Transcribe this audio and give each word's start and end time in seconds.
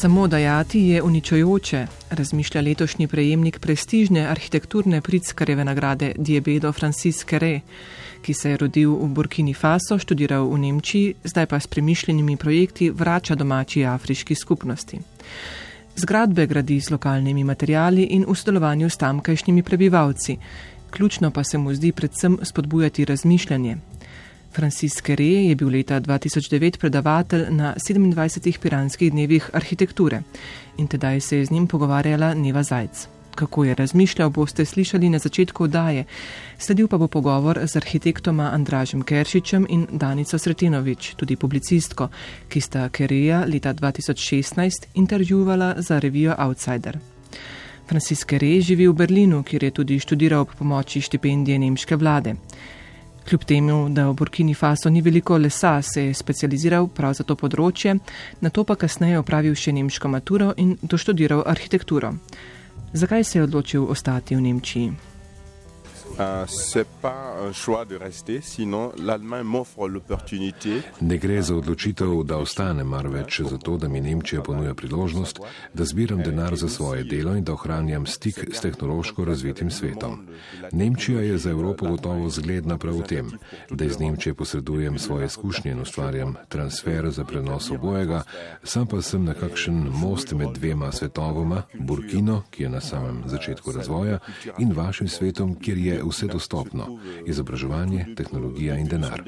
Samo 0.00 0.26
dajati 0.26 0.80
je 0.80 1.02
uničujoče, 1.02 1.86
razmišlja 2.10 2.60
letošnji 2.60 3.06
prejemnik 3.06 3.58
prestižne 3.58 4.20
arhitekturne 4.26 5.00
Pritzkareve 5.00 5.64
nagrade 5.64 6.12
Diebedo 6.18 6.72
Francis 6.72 7.24
Kere, 7.24 7.60
ki 8.22 8.34
se 8.34 8.50
je 8.50 8.56
rodil 8.56 8.94
v 8.94 9.08
Burkini 9.08 9.54
Faso, 9.54 9.98
študiral 9.98 10.46
v 10.46 10.58
Nemčiji, 10.58 11.14
zdaj 11.24 11.46
pa 11.46 11.60
s 11.60 11.66
premišljenimi 11.66 12.36
projekti 12.36 12.90
vrača 12.90 13.34
domači 13.34 13.84
afriški 13.84 14.34
skupnosti. 14.34 15.00
Zgradbe 15.96 16.46
gradi 16.46 16.80
z 16.80 16.90
lokalnimi 16.90 17.44
materijali 17.44 18.02
in 18.02 18.24
v 18.28 18.34
sodelovanju 18.34 18.90
s 18.90 18.96
tamkajšnjimi 18.96 19.62
prebivalci. 19.62 20.38
Ključno 20.90 21.30
pa 21.30 21.44
se 21.44 21.58
mu 21.58 21.74
zdi 21.74 21.92
predvsem 21.92 22.38
spodbujati 22.42 23.04
razmišljanje, 23.04 23.76
Francis 24.52 25.00
Kere 25.00 25.24
je 25.24 25.54
bil 25.56 25.68
leta 25.68 26.00
2009 26.00 26.78
predavatelj 26.78 27.46
na 27.50 27.74
27 27.76 28.58
piranskih 28.58 29.12
dnevih 29.12 29.50
arhitekture 29.52 30.22
in 30.78 30.86
tedaj 30.86 31.20
se 31.20 31.38
je 31.38 31.44
z 31.44 31.50
njim 31.50 31.66
pogovarjala 31.66 32.34
Neva 32.34 32.62
Zajc. 32.62 33.08
Kako 33.34 33.64
je 33.64 33.74
razmišljal, 33.74 34.30
boste 34.30 34.64
slišali 34.64 35.08
na 35.08 35.18
začetku 35.18 35.64
oddaje. 35.64 36.04
Sledil 36.58 36.88
pa 36.88 36.98
bo 36.98 37.06
pogovor 37.06 37.60
z 37.66 37.76
arhitektoma 37.76 38.50
Andražem 38.52 39.02
Keršičem 39.02 39.66
in 39.68 39.86
Danico 39.92 40.38
Sretinovič, 40.38 41.14
tudi 41.14 41.36
publicistko, 41.36 42.08
ki 42.48 42.60
sta 42.60 42.88
Kereja 42.88 43.44
leta 43.46 43.74
2016 43.74 44.88
intervjuvala 44.94 45.74
za 45.78 45.98
revijo 45.98 46.34
Outsider. 46.38 46.98
Francis 47.88 48.24
Kere 48.24 48.60
živi 48.60 48.88
v 48.88 48.92
Berlinu, 48.92 49.42
kjer 49.42 49.64
je 49.64 49.70
tudi 49.70 50.00
študiral 50.00 50.40
ob 50.40 50.48
pomoči 50.58 51.00
štipendije 51.00 51.58
nemške 51.58 51.96
vlade. 51.96 52.34
Kljub 53.28 53.44
temu, 53.44 53.88
da 53.88 54.06
v 54.08 54.14
Burkini 54.14 54.54
Faso 54.54 54.88
ni 54.90 55.02
veliko 55.02 55.36
lesa, 55.36 55.82
se 55.82 56.04
je 56.04 56.14
specializiral 56.14 56.86
prav 56.88 57.12
za 57.12 57.26
to 57.28 57.34
področje, 57.36 57.92
na 58.40 58.48
to 58.48 58.64
pa 58.64 58.76
kasneje 58.80 59.18
opravil 59.20 59.52
še 59.52 59.74
nemško 59.76 60.08
maturo 60.08 60.54
in 60.56 60.78
doštudiral 60.80 61.44
arhitekturo. 61.44 62.14
Zakaj 62.96 63.24
se 63.24 63.38
je 63.38 63.44
odločil 63.44 63.84
ostati 63.84 64.32
v 64.32 64.46
Nemčiji? 64.48 65.07
Ne 71.00 71.18
gre 71.18 71.42
za 71.42 71.56
odločitev, 71.56 72.22
da 72.24 72.38
ostanem, 72.38 72.86
marveč 72.86 73.40
za 73.40 73.58
to, 73.58 73.76
da 73.76 73.88
mi 73.88 74.00
Nemčija 74.00 74.42
ponuja 74.42 74.74
priložnost, 74.74 75.40
da 75.74 75.84
zbiram 75.84 76.22
denar 76.22 76.56
za 76.56 76.68
svoje 76.68 77.04
delo 77.04 77.36
in 77.36 77.44
da 77.44 77.52
ohranjam 77.52 78.06
stik 78.06 78.54
s 78.54 78.60
tehnološko 78.60 79.24
razvitim 79.24 79.70
svetom. 79.70 80.26
Nemčija 80.72 81.20
je 81.20 81.38
za 81.38 81.50
Evropo 81.50 81.88
gotovo 81.88 82.30
zgledna 82.30 82.78
prav 82.78 82.98
v 82.98 83.02
tem, 83.02 83.30
da 83.70 83.84
iz 83.84 83.98
Nemčije 83.98 84.34
posredujem 84.34 84.98
svoje 84.98 85.26
izkušnje 85.26 85.70
in 85.70 85.80
ustvarjam 85.80 86.34
transfer 86.48 87.10
za 87.10 87.24
prenos 87.24 87.70
obojega, 87.70 88.22
sam 88.64 88.86
pa 88.86 89.02
sem 89.02 89.24
nekakšen 89.24 89.74
most 89.74 90.32
med 90.32 90.48
dvema 90.54 90.92
svetovoma, 90.92 91.62
Burkino, 91.74 92.42
ki 92.50 92.62
je 92.62 92.68
na 92.68 92.80
samem 92.80 93.22
začetku 93.26 93.72
razvoja, 93.72 94.18
in 94.58 94.72
vašim 94.72 95.08
svetom, 95.08 95.54
kjer 95.60 95.78
je 95.78 95.97
vse 96.04 96.26
dostopno- 96.26 96.98
izobraževanje, 97.30 98.06
tehnologija 98.16 98.78
in 98.78 98.86
denar. 98.86 99.22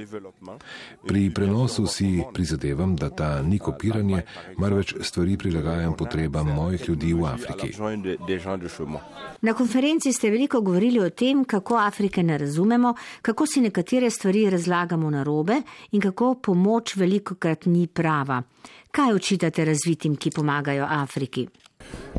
Pri 1.06 1.30
prenosu 1.34 1.86
si 1.86 2.22
prizadevam, 2.34 2.96
da 2.96 3.10
ta 3.10 3.42
ni 3.42 3.58
kopiranje, 3.58 4.22
marveč 4.58 4.94
stvari 5.00 5.36
prilagajam 5.36 5.96
potrebam 5.96 6.46
mojih 6.46 6.88
ljudi 6.88 7.14
v 7.14 7.24
Afriki. 7.24 7.72
Na 9.40 9.54
konferenci 9.54 10.12
ste 10.12 10.30
veliko 10.30 10.60
govorili 10.60 11.00
o 11.00 11.10
tem, 11.10 11.44
kako 11.44 11.76
Afrike 11.76 12.22
ne 12.22 12.38
razumemo, 12.38 12.94
kako 13.22 13.46
si 13.46 13.60
nekatere 13.60 14.10
stvari 14.10 14.50
razlagamo 14.50 15.10
na 15.10 15.22
robe 15.22 15.62
in 15.92 16.00
kako 16.00 16.34
pomoč 16.34 16.96
veliko 16.96 17.34
krat 17.34 17.66
ni 17.66 17.86
prava. 17.86 18.42
Kaj 18.90 19.12
očitate 19.12 19.64
razvitim, 19.64 20.16
ki 20.16 20.30
pomagajo 20.30 20.86
Afriki? 20.88 21.48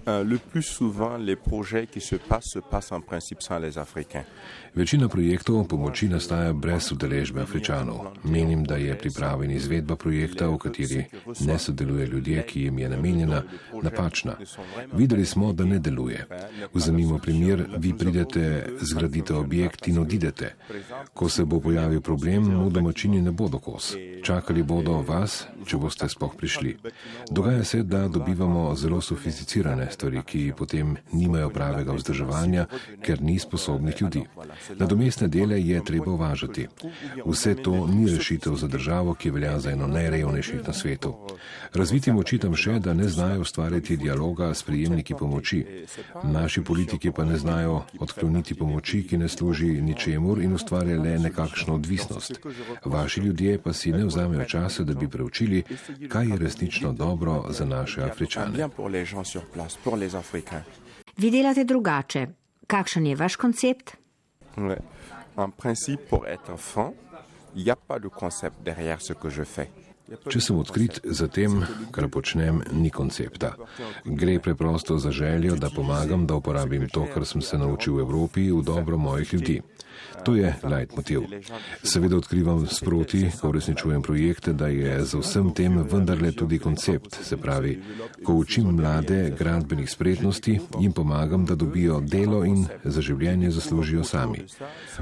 Euh, 0.08 0.24
le 0.24 0.38
plus 0.38 0.64
souvent, 0.64 1.18
les 1.18 1.36
projets 1.36 1.88
qui 1.88 2.02
se 2.02 2.16
passent 2.16 2.52
se 2.54 2.60
passent 2.60 2.92
en 2.92 3.02
principe 3.02 3.42
sans 3.42 3.60
les 3.60 3.78
Africains. 3.78 4.26
Večina 4.74 5.10
projektov 5.12 5.68
pomoči 5.68 6.08
nastaja 6.08 6.54
brez 6.54 6.92
udeležbe 6.92 7.42
Afričanov. 7.42 8.06
Menim, 8.24 8.64
da 8.64 8.78
je 8.80 8.96
priprava 8.98 9.44
in 9.46 9.52
izvedba 9.52 9.96
projekta, 9.96 10.48
v 10.48 10.58
kateri 10.58 11.06
ne 11.40 11.58
sodeluje 11.60 12.08
ljudje, 12.08 12.44
ki 12.48 12.62
jim 12.64 12.80
je 12.80 12.90
namenjena, 12.90 13.42
napačna. 13.84 14.38
Videli 14.94 15.26
smo, 15.26 15.54
da 15.54 15.66
ne 15.66 15.80
deluje. 15.80 16.26
Vzemimo 16.74 17.20
primer, 17.20 17.66
vi 17.78 17.94
pridete, 17.98 18.70
zgradite 18.82 19.36
objekt 19.36 19.88
in 19.88 20.00
odidete. 20.00 20.56
Ko 21.14 21.30
se 21.30 21.46
bo 21.46 21.60
pojavil 21.60 22.02
problem, 22.02 22.44
mu 22.44 22.70
domačini 22.70 23.22
ne 23.22 23.32
bodo 23.32 23.60
kos. 23.60 23.96
Čakali 24.24 24.64
bodo 24.64 25.02
vas, 25.08 25.46
če 25.66 25.78
boste 25.78 26.10
spoh 26.10 26.36
prišli. 26.38 26.78
Dogaja 27.32 27.64
se, 27.64 27.84
da 27.84 28.08
dobivamo 28.08 28.76
zelo 28.76 29.02
sofisticirane 29.02 29.61
stvari, 29.92 30.22
ki 30.26 30.54
potem 30.58 30.96
nimajo 31.12 31.50
pravega 31.50 31.94
vzdrževanja, 31.94 32.66
ker 33.02 33.22
ni 33.22 33.40
sposobnih 33.40 34.02
ljudi. 34.02 34.24
Nadomestne 34.78 35.28
dele 35.28 35.62
je 35.62 35.84
treba 35.86 36.12
uvažati. 36.12 36.68
Vse 37.26 37.56
to 37.56 37.88
ni 37.88 38.10
rešitev 38.10 38.56
za 38.56 38.68
državo, 38.68 39.14
ki 39.14 39.32
velja 39.32 39.60
za 39.60 39.72
eno 39.72 39.88
najrevnejših 39.88 40.68
na 40.68 40.74
svetu. 40.74 41.16
Razvitim 41.74 42.18
očitam 42.18 42.56
še, 42.56 42.80
da 42.80 42.94
ne 42.94 43.10
znajo 43.10 43.42
ustvariti 43.42 43.98
dialoga 43.98 44.54
s 44.54 44.64
prijemniki 44.64 45.16
pomoči. 45.20 45.66
Naši 46.24 46.64
politiki 46.64 47.12
pa 47.12 47.26
ne 47.26 47.38
znajo 47.38 47.84
odkloniti 48.00 48.56
pomoči, 48.56 49.04
ki 49.08 49.18
ne 49.18 49.30
služi 49.30 49.82
ničemur 49.82 50.42
in 50.42 50.54
ustvarja 50.54 51.02
le 51.02 51.20
nekakšno 51.20 51.76
odvisnost. 51.76 52.40
Vaši 52.86 53.22
ljudje 53.22 53.58
pa 53.58 53.74
si 53.74 53.92
ne 53.92 54.06
vzamejo 54.06 54.46
časa, 54.46 54.84
da 54.84 54.94
bi 54.94 55.08
preučili, 55.08 55.64
kaj 56.10 56.28
je 56.30 56.38
resnično 56.38 56.94
dobro 56.94 57.46
za 57.50 57.66
naše 57.66 58.02
Afričane. 58.04 58.70
Vi 61.18 61.32
delate 61.32 61.64
drugače. 61.64 62.28
Kakšen 62.68 63.06
je 63.06 63.16
vaš 63.16 63.36
koncept? 63.36 63.98
Ouais. 64.58 64.80
En 65.36 65.52
principe, 65.52 66.10
pour 66.10 66.28
être 66.28 66.58
franc, 66.58 66.94
il 67.56 67.64
n'y 67.64 67.72
a 67.72 67.76
pas 67.76 68.00
de 68.00 68.08
concept 68.08 68.56
derrière 68.64 69.02
ce 69.02 69.14
que 69.14 69.30
je 69.30 69.44
fais. 69.44 69.70
Če 70.12 70.42
sem 70.44 70.58
odkrit 70.60 70.98
za 71.08 71.28
tem, 71.32 71.62
kar 71.96 72.10
počnem, 72.12 72.60
ni 72.76 72.90
koncepta. 72.92 73.54
Gre 74.04 74.40
preprosto 74.44 74.98
za 75.00 75.12
željo, 75.12 75.56
da 75.56 75.70
pomagam, 75.72 76.26
da 76.28 76.36
uporabim 76.36 76.90
to, 76.92 77.06
kar 77.14 77.26
sem 77.26 77.42
se 77.42 77.58
naučil 77.58 77.96
v 77.96 78.04
Evropi, 78.04 78.50
v 78.52 78.60
dobro 78.64 78.98
mojih 78.98 79.34
ljudi. 79.34 79.62
To 80.24 80.36
je 80.36 80.56
leitmotiv. 80.64 81.22
Seveda 81.84 82.18
odkrivam 82.18 82.68
sproti, 82.68 83.30
ko 83.42 83.50
uresničujem 83.50 84.02
projekte, 84.02 84.54
da 84.54 84.68
je 84.68 85.06
za 85.06 85.20
vsem 85.20 85.54
tem 85.54 85.78
vendarle 85.92 86.32
tudi 86.32 86.60
koncept. 86.60 87.18
Se 87.24 87.38
pravi, 87.38 87.82
ko 88.24 88.34
učim 88.34 88.68
mlade 88.76 89.34
gradbenih 89.40 89.90
spretnosti, 89.90 90.60
jim 90.80 90.92
pomagam, 90.92 91.46
da 91.46 91.56
dobijo 91.56 92.00
delo 92.02 92.44
in 92.46 92.66
za 92.84 93.02
življenje 93.02 93.52
zaslužijo 93.52 94.04
sami. 94.04 94.46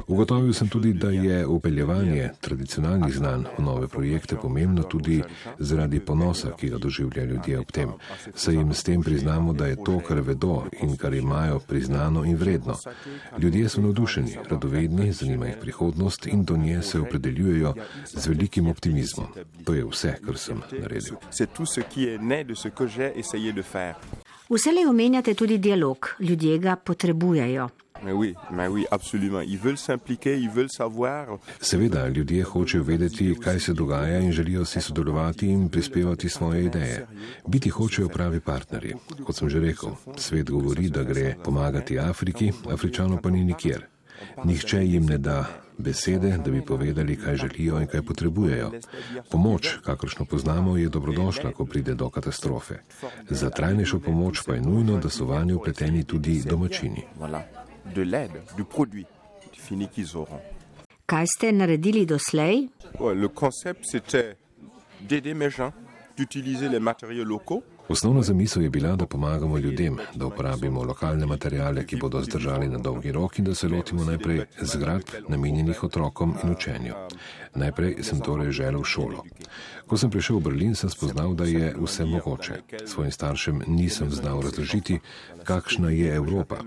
Ugotovil 0.07 0.53
sem 0.53 0.69
tudi, 0.69 0.93
da 0.93 1.09
je 1.09 1.45
upeljevanje 1.47 2.29
tradicionalnih 2.41 3.13
znanj 3.13 3.43
v 3.57 3.63
nove 3.63 3.87
projekte 3.87 4.35
pomembno 4.35 4.83
tudi 4.83 5.21
zaradi 5.59 5.99
ponosa, 5.99 6.51
ki 6.59 6.69
ga 6.69 6.77
doživljajo 6.77 7.29
ljudje 7.29 7.59
ob 7.59 7.71
tem. 7.71 7.91
Saj 8.35 8.55
jim 8.55 8.73
s 8.73 8.83
tem 8.83 9.03
priznamo, 9.03 9.53
da 9.53 9.67
je 9.67 9.75
to, 9.83 9.99
kar 10.07 10.21
vedo 10.21 10.63
in 10.81 10.97
kar 10.97 11.13
imajo, 11.13 11.59
priznano 11.59 12.23
in 12.25 12.35
vredno. 12.35 12.75
Ljudje 13.37 13.69
so 13.69 13.81
navdušeni, 13.81 14.37
radovedni 14.49 14.88
zanima 15.11 15.47
jih 15.47 15.57
prihodnost 15.61 16.27
in 16.27 16.43
do 16.43 16.57
nje 16.57 16.81
se 16.81 16.99
opredeljujejo 16.99 17.73
z 18.05 18.27
velikim 18.27 18.67
optimizmom. 18.67 19.27
To 19.63 19.73
je 19.73 19.85
vse, 19.85 20.15
kar 20.25 20.37
sem 20.37 20.61
naredil. 20.81 21.15
Vselej 24.49 24.85
omenjate 24.85 25.33
tudi 25.33 25.57
dialog, 25.57 26.15
ljudje 26.19 26.57
ga 26.57 26.75
potrebujejo. 26.75 27.69
Seveda, 31.61 32.07
ljudje 32.07 32.43
hočejo 32.43 32.83
vedeti, 32.83 33.35
kaj 33.43 33.59
se 33.59 33.73
dogaja 33.73 34.19
in 34.19 34.31
želijo 34.31 34.65
si 34.65 34.81
sodelovati 34.81 35.47
in 35.47 35.69
prispevati 35.69 36.29
svoje 36.29 36.65
ideje. 36.65 37.07
Biti 37.47 37.69
hočejo 37.69 38.09
pravi 38.09 38.39
partnerji. 38.39 38.93
Kot 39.25 39.35
sem 39.35 39.49
že 39.49 39.59
rekel, 39.59 39.89
svet 40.17 40.51
govori, 40.51 40.89
da 40.89 41.03
gre 41.03 41.35
pomagati 41.43 41.99
Afriki, 41.99 42.51
Afričano 42.71 43.19
pa 43.21 43.29
ni 43.29 43.43
nikjer. 43.43 43.98
Nihče 44.43 44.85
jim 44.85 45.05
ne 45.05 45.17
da 45.17 45.45
besede, 45.77 46.37
da 46.45 46.51
bi 46.51 46.61
povedali, 46.65 47.15
kaj 47.15 47.35
želijo 47.35 47.81
in 47.81 47.87
kaj 47.87 48.01
potrebujejo. 48.01 48.71
Pomoč, 49.31 49.77
kakršno 49.83 50.25
poznamo, 50.25 50.77
je 50.77 50.89
dobrodošla, 50.89 51.51
ko 51.51 51.65
pride 51.65 51.95
do 51.95 52.09
katastrofe. 52.09 52.79
Za 53.29 53.49
trajnejšo 53.49 53.99
pomoč 53.99 54.41
pa 54.45 54.53
je 54.53 54.61
nujno, 54.61 54.97
da 54.97 55.09
so 55.09 55.25
vanjo 55.25 55.55
upleteni 55.55 56.03
tudi 56.03 56.41
domačini. 56.45 57.03
Kaj 61.05 61.25
ste 61.37 61.51
naredili 61.51 62.05
doslej? 62.05 62.67
Le 62.99 63.27
concept, 63.27 63.85
c'était 63.91 64.35
d'aider 65.01 65.33
mes 65.33 65.49
gens, 65.49 65.73
d'utiliser 66.17 66.69
les 66.69 66.79
matériaux 66.79 67.25
locaux. 67.25 67.63
Osnovna 67.89 68.21
zamisel 68.21 68.63
je 68.63 68.69
bila, 68.69 68.95
da 68.95 69.05
pomagamo 69.05 69.57
ljudem, 69.57 69.97
da 70.15 70.25
uporabimo 70.25 70.83
lokalne 70.83 71.25
materijale, 71.25 71.85
ki 71.85 71.97
bodo 71.97 72.21
zdržali 72.21 72.67
na 72.67 72.77
dolgi 72.77 73.11
rok 73.11 73.39
in 73.39 73.45
da 73.45 73.55
se 73.55 73.67
lotimo 73.67 74.03
najprej 74.03 74.45
zgradb 74.61 75.07
namenjenih 75.27 75.83
otrokom 75.83 76.35
in 76.43 76.51
učenju. 76.51 76.93
Najprej 77.55 77.95
sem 78.01 78.19
torej 78.21 78.51
želel 78.51 78.83
šolo. 78.83 79.23
Ko 79.89 79.97
sem 79.97 80.13
prišel 80.13 80.37
v 80.37 80.53
Berlin, 80.53 80.77
sem 80.77 80.85
spoznal, 80.85 81.33
da 81.33 81.49
je 81.49 81.73
vse 81.73 82.05
mogoče. 82.05 82.61
Svojim 82.85 83.11
staršem 83.11 83.65
nisem 83.65 84.13
znal 84.13 84.41
razložiti, 84.41 84.99
kakšna 85.43 85.89
je 85.89 86.13
Evropa. 86.13 86.61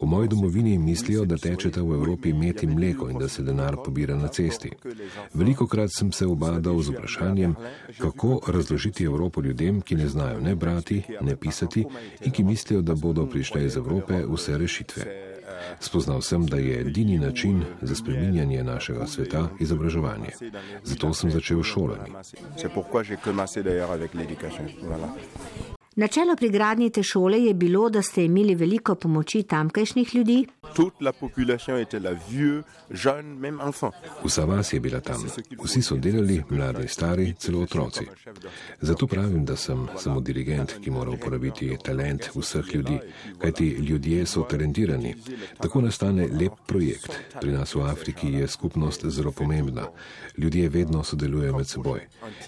V 0.00 0.06
moji 0.06 0.28
domovini 0.28 0.78
mislijo, 0.78 1.22
da 1.24 1.38
tečete 1.38 1.78
v 1.78 1.94
Evropi 1.94 2.34
imeti 2.34 2.66
mleko 2.66 3.08
in 3.14 3.18
da 3.18 3.28
se 3.28 3.46
denar 3.46 3.76
pobira 3.84 4.16
na 4.18 4.28
cesti. 4.28 4.74
Veliko 5.34 5.66
krat 5.70 5.94
sem 5.94 6.12
se 6.12 6.26
obadal 6.26 6.82
z 6.82 6.90
vprašanjem, 6.90 7.54
kako 7.98 8.40
razložiti 8.46 9.04
Evropo 9.04 9.40
ljudem, 9.40 9.80
ki 9.80 9.94
ne 9.94 10.08
znajo 10.08 10.40
ne 10.40 10.54
brati, 10.54 11.02
ne 11.20 11.36
pisati 11.36 11.86
in 12.20 12.32
ki 12.32 12.44
mislijo, 12.44 12.82
da 12.82 12.94
bodo 12.94 13.26
prišle 13.26 13.66
iz 13.66 13.76
Evrope 13.76 14.24
vse 14.26 14.58
rešitve. 14.58 15.33
Spoznal 15.80 16.22
sem, 16.22 16.46
da 16.46 16.56
je 16.56 16.80
edini 16.80 17.18
način 17.18 17.64
za 17.82 17.94
spreminjanje 17.94 18.64
našega 18.64 19.06
sveta 19.06 19.48
izobraževanje. 19.60 20.30
Zato 20.82 21.14
sem 21.14 21.30
začel 21.30 21.62
šolanje. 21.62 22.12
Načelo 25.96 26.36
pri 26.36 26.48
gradnji 26.48 26.90
te 26.90 27.02
šole 27.02 27.44
je 27.44 27.54
bilo, 27.54 27.90
da 27.90 28.02
ste 28.02 28.24
imeli 28.24 28.54
veliko 28.54 28.94
pomoči 28.94 29.42
tamkajšnjih 29.42 30.14
ljudi. 30.14 30.46
Vsa 34.24 34.44
vas 34.44 34.72
je 34.72 34.80
bila 34.80 35.00
tam. 35.00 35.26
Vsi 35.64 35.82
so 35.82 35.96
delali, 35.96 36.42
mladi, 36.50 36.88
stari, 36.88 37.34
celo 37.38 37.60
otroci. 37.60 38.06
Zato 38.80 39.06
pravim, 39.06 39.44
da 39.44 39.56
sem 39.56 39.86
samo 39.98 40.20
dirigent, 40.20 40.72
ki 40.84 40.90
mora 40.90 41.10
uporabiti 41.10 41.76
talent 41.84 42.28
vseh 42.34 42.74
ljudi, 42.74 42.98
kajti 43.38 43.68
ljudje 43.68 44.26
so 44.26 44.42
talentirani. 44.50 45.14
Tako 45.60 45.80
nastane 45.80 46.28
lep 46.40 46.52
projekt. 46.66 47.12
Pri 47.40 47.52
nas 47.52 47.74
v 47.74 47.80
Afriki 47.80 48.32
je 48.32 48.48
skupnost 48.48 49.06
zelo 49.06 49.32
pomembna. 49.32 49.86
Ljudje 50.38 50.68
vedno 50.68 51.04
sodelujejo 51.04 51.56
med 51.56 51.66
seboj. 51.66 52.00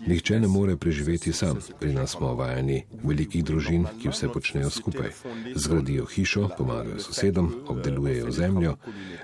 Nihče 0.06 0.40
ne 0.40 0.48
more 0.48 0.76
preživeti 0.76 1.32
sam. 1.32 1.56
Pri 1.80 1.92
nas 1.92 2.10
smo 2.10 2.34
vajeni 2.34 2.84
veliki 3.04 3.35
velikih 3.36 3.44
družin, 3.44 3.86
ki 4.00 4.08
vse 4.08 4.28
počnejo 4.28 4.70
skupaj. 4.70 5.10
Zgradijo 5.54 6.06
hišo, 6.06 6.48
pomagajo 6.58 6.98
sosedom, 7.00 7.52
obdelujejo 7.68 8.30
zemljo. 8.30 8.76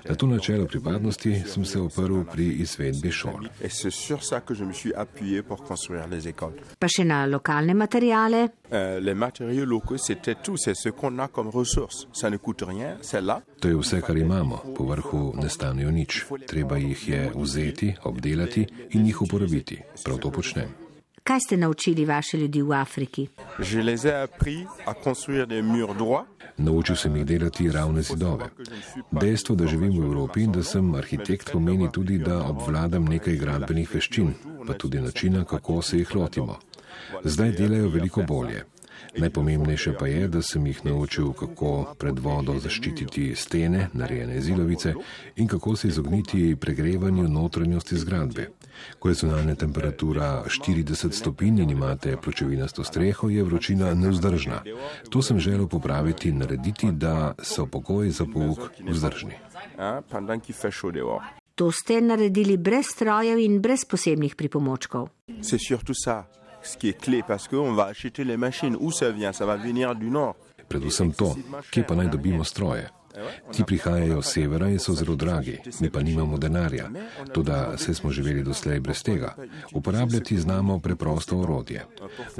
Na 0.09 0.15
to 0.15 0.27
načelo 0.27 0.65
pripadnosti 0.65 1.43
sem 1.47 1.65
se 1.65 1.79
oprl 1.79 2.23
pri 2.31 2.45
izvedbi 2.61 3.11
šol. 3.11 3.47
Pa 6.79 6.87
še 6.87 7.05
na 7.05 7.25
lokalne 7.25 7.73
materijale. 7.73 8.47
To 13.59 13.67
je 13.67 13.75
vse, 13.77 14.01
kar 14.01 14.17
imamo. 14.17 14.61
Po 14.75 14.83
vrhu 14.85 15.33
ne 15.41 15.49
stanejo 15.49 15.91
nič. 15.91 16.25
Treba 16.47 16.77
jih 16.77 17.09
je 17.09 17.31
vzeti, 17.35 17.95
obdelati 18.03 18.65
in 18.91 19.05
jih 19.05 19.21
uporabiti. 19.21 19.79
Prav 20.03 20.17
to 20.17 20.31
počnem. 20.31 20.92
Kaj 21.23 21.39
ste 21.39 21.57
naučili 21.57 22.05
vaše 22.05 22.37
ljudi 22.37 22.61
v 22.61 22.71
Afriki? 22.73 23.27
Naučil 26.57 26.95
sem 26.95 27.15
jih 27.15 27.25
delati 27.25 27.71
ravne 27.71 28.01
zidove. 28.01 28.49
Dejstvo, 29.11 29.55
da 29.55 29.67
živim 29.67 30.01
v 30.01 30.05
Evropi 30.05 30.43
in 30.43 30.51
da 30.51 30.63
sem 30.63 30.95
arhitekt, 30.95 31.51
pomeni 31.51 31.87
tudi, 31.91 32.17
da 32.17 32.43
obvladam 32.43 33.05
nekaj 33.05 33.37
gradbenih 33.37 33.95
veščin, 33.95 34.33
pa 34.67 34.73
tudi 34.73 34.99
načina, 35.01 35.45
kako 35.45 35.81
se 35.81 35.97
jih 35.97 36.15
lotimo. 36.15 36.59
Zdaj 37.23 37.51
delajo 37.51 37.89
veliko 37.89 38.23
bolje. 38.27 38.65
Najpomembnejše 39.17 39.93
pa 39.99 40.07
je, 40.07 40.27
da 40.27 40.41
sem 40.41 40.67
jih 40.67 40.85
naučil, 40.85 41.31
kako 41.33 41.95
pred 41.99 42.19
vodo 42.19 42.59
zaščititi 42.59 43.31
stene, 43.35 43.87
narejene 43.93 44.41
zilovice 44.41 44.93
in 45.35 45.47
kako 45.47 45.75
se 45.75 45.87
izogniti 45.87 46.55
pregrevanju 46.55 47.27
notranjosti 47.29 47.97
zgradbe. 47.97 48.49
Ko 48.99 49.09
je 49.09 49.15
zunanja 49.15 49.55
temperatura 49.55 50.43
40 50.47 51.11
stopinj 51.11 51.61
in 51.61 51.69
imate 51.69 52.17
pločevinasto 52.17 52.83
streho, 52.83 53.29
je 53.29 53.43
vročina 53.43 53.93
neuzdržna. 53.93 54.63
To 55.09 55.21
sem 55.21 55.39
želel 55.39 55.67
popraviti 55.67 56.29
in 56.29 56.37
narediti, 56.37 56.91
da 56.91 57.33
so 57.41 57.65
pogoji 57.65 58.11
za 58.11 58.25
pouk 58.25 58.59
vzdržni. 58.89 59.33
To 61.55 61.71
ste 61.71 62.01
naredili 62.01 62.57
brez 62.57 62.85
strojev 62.85 63.39
in 63.39 63.61
brez 63.61 63.85
posebnih 63.85 64.35
pripomočkov 64.35 65.09
ce 66.65 66.77
qui 66.77 66.89
est 66.89 66.99
clé 66.99 67.21
parce 67.27 67.47
qu'on 67.47 67.73
va 67.73 67.85
acheter 67.85 68.23
les 68.23 68.37
machines. 68.37 68.75
Où 68.79 68.91
ça 68.91 69.11
vient 69.11 69.33
Ça 69.33 69.45
va 69.45 69.55
venir 69.57 69.95
du 69.95 70.09
nord. 70.09 70.35
Predvsem 70.69 71.11
to, 71.11 71.33
kje 71.69 71.83
pa 71.83 71.93
naj 71.93 72.07
dobimo 72.09 72.45
stroje. 72.47 72.87
Ti 73.51 73.63
prihajajo 73.67 74.21
z 74.21 74.31
severa 74.31 74.69
in 74.69 74.79
so 74.79 74.93
zelo 74.93 75.15
dragi, 75.15 75.59
mi 75.79 75.89
pa 75.89 76.01
nimamo 76.01 76.37
denarja. 76.37 76.89
Toda 77.33 77.77
se 77.77 77.93
smo 77.93 78.11
živeli 78.11 78.43
doslej 78.43 78.79
brez 78.79 79.03
tega. 79.03 79.35
Uporabljati 79.73 80.37
znamo 80.37 80.79
preprosto 80.79 81.39
orodje. 81.39 81.85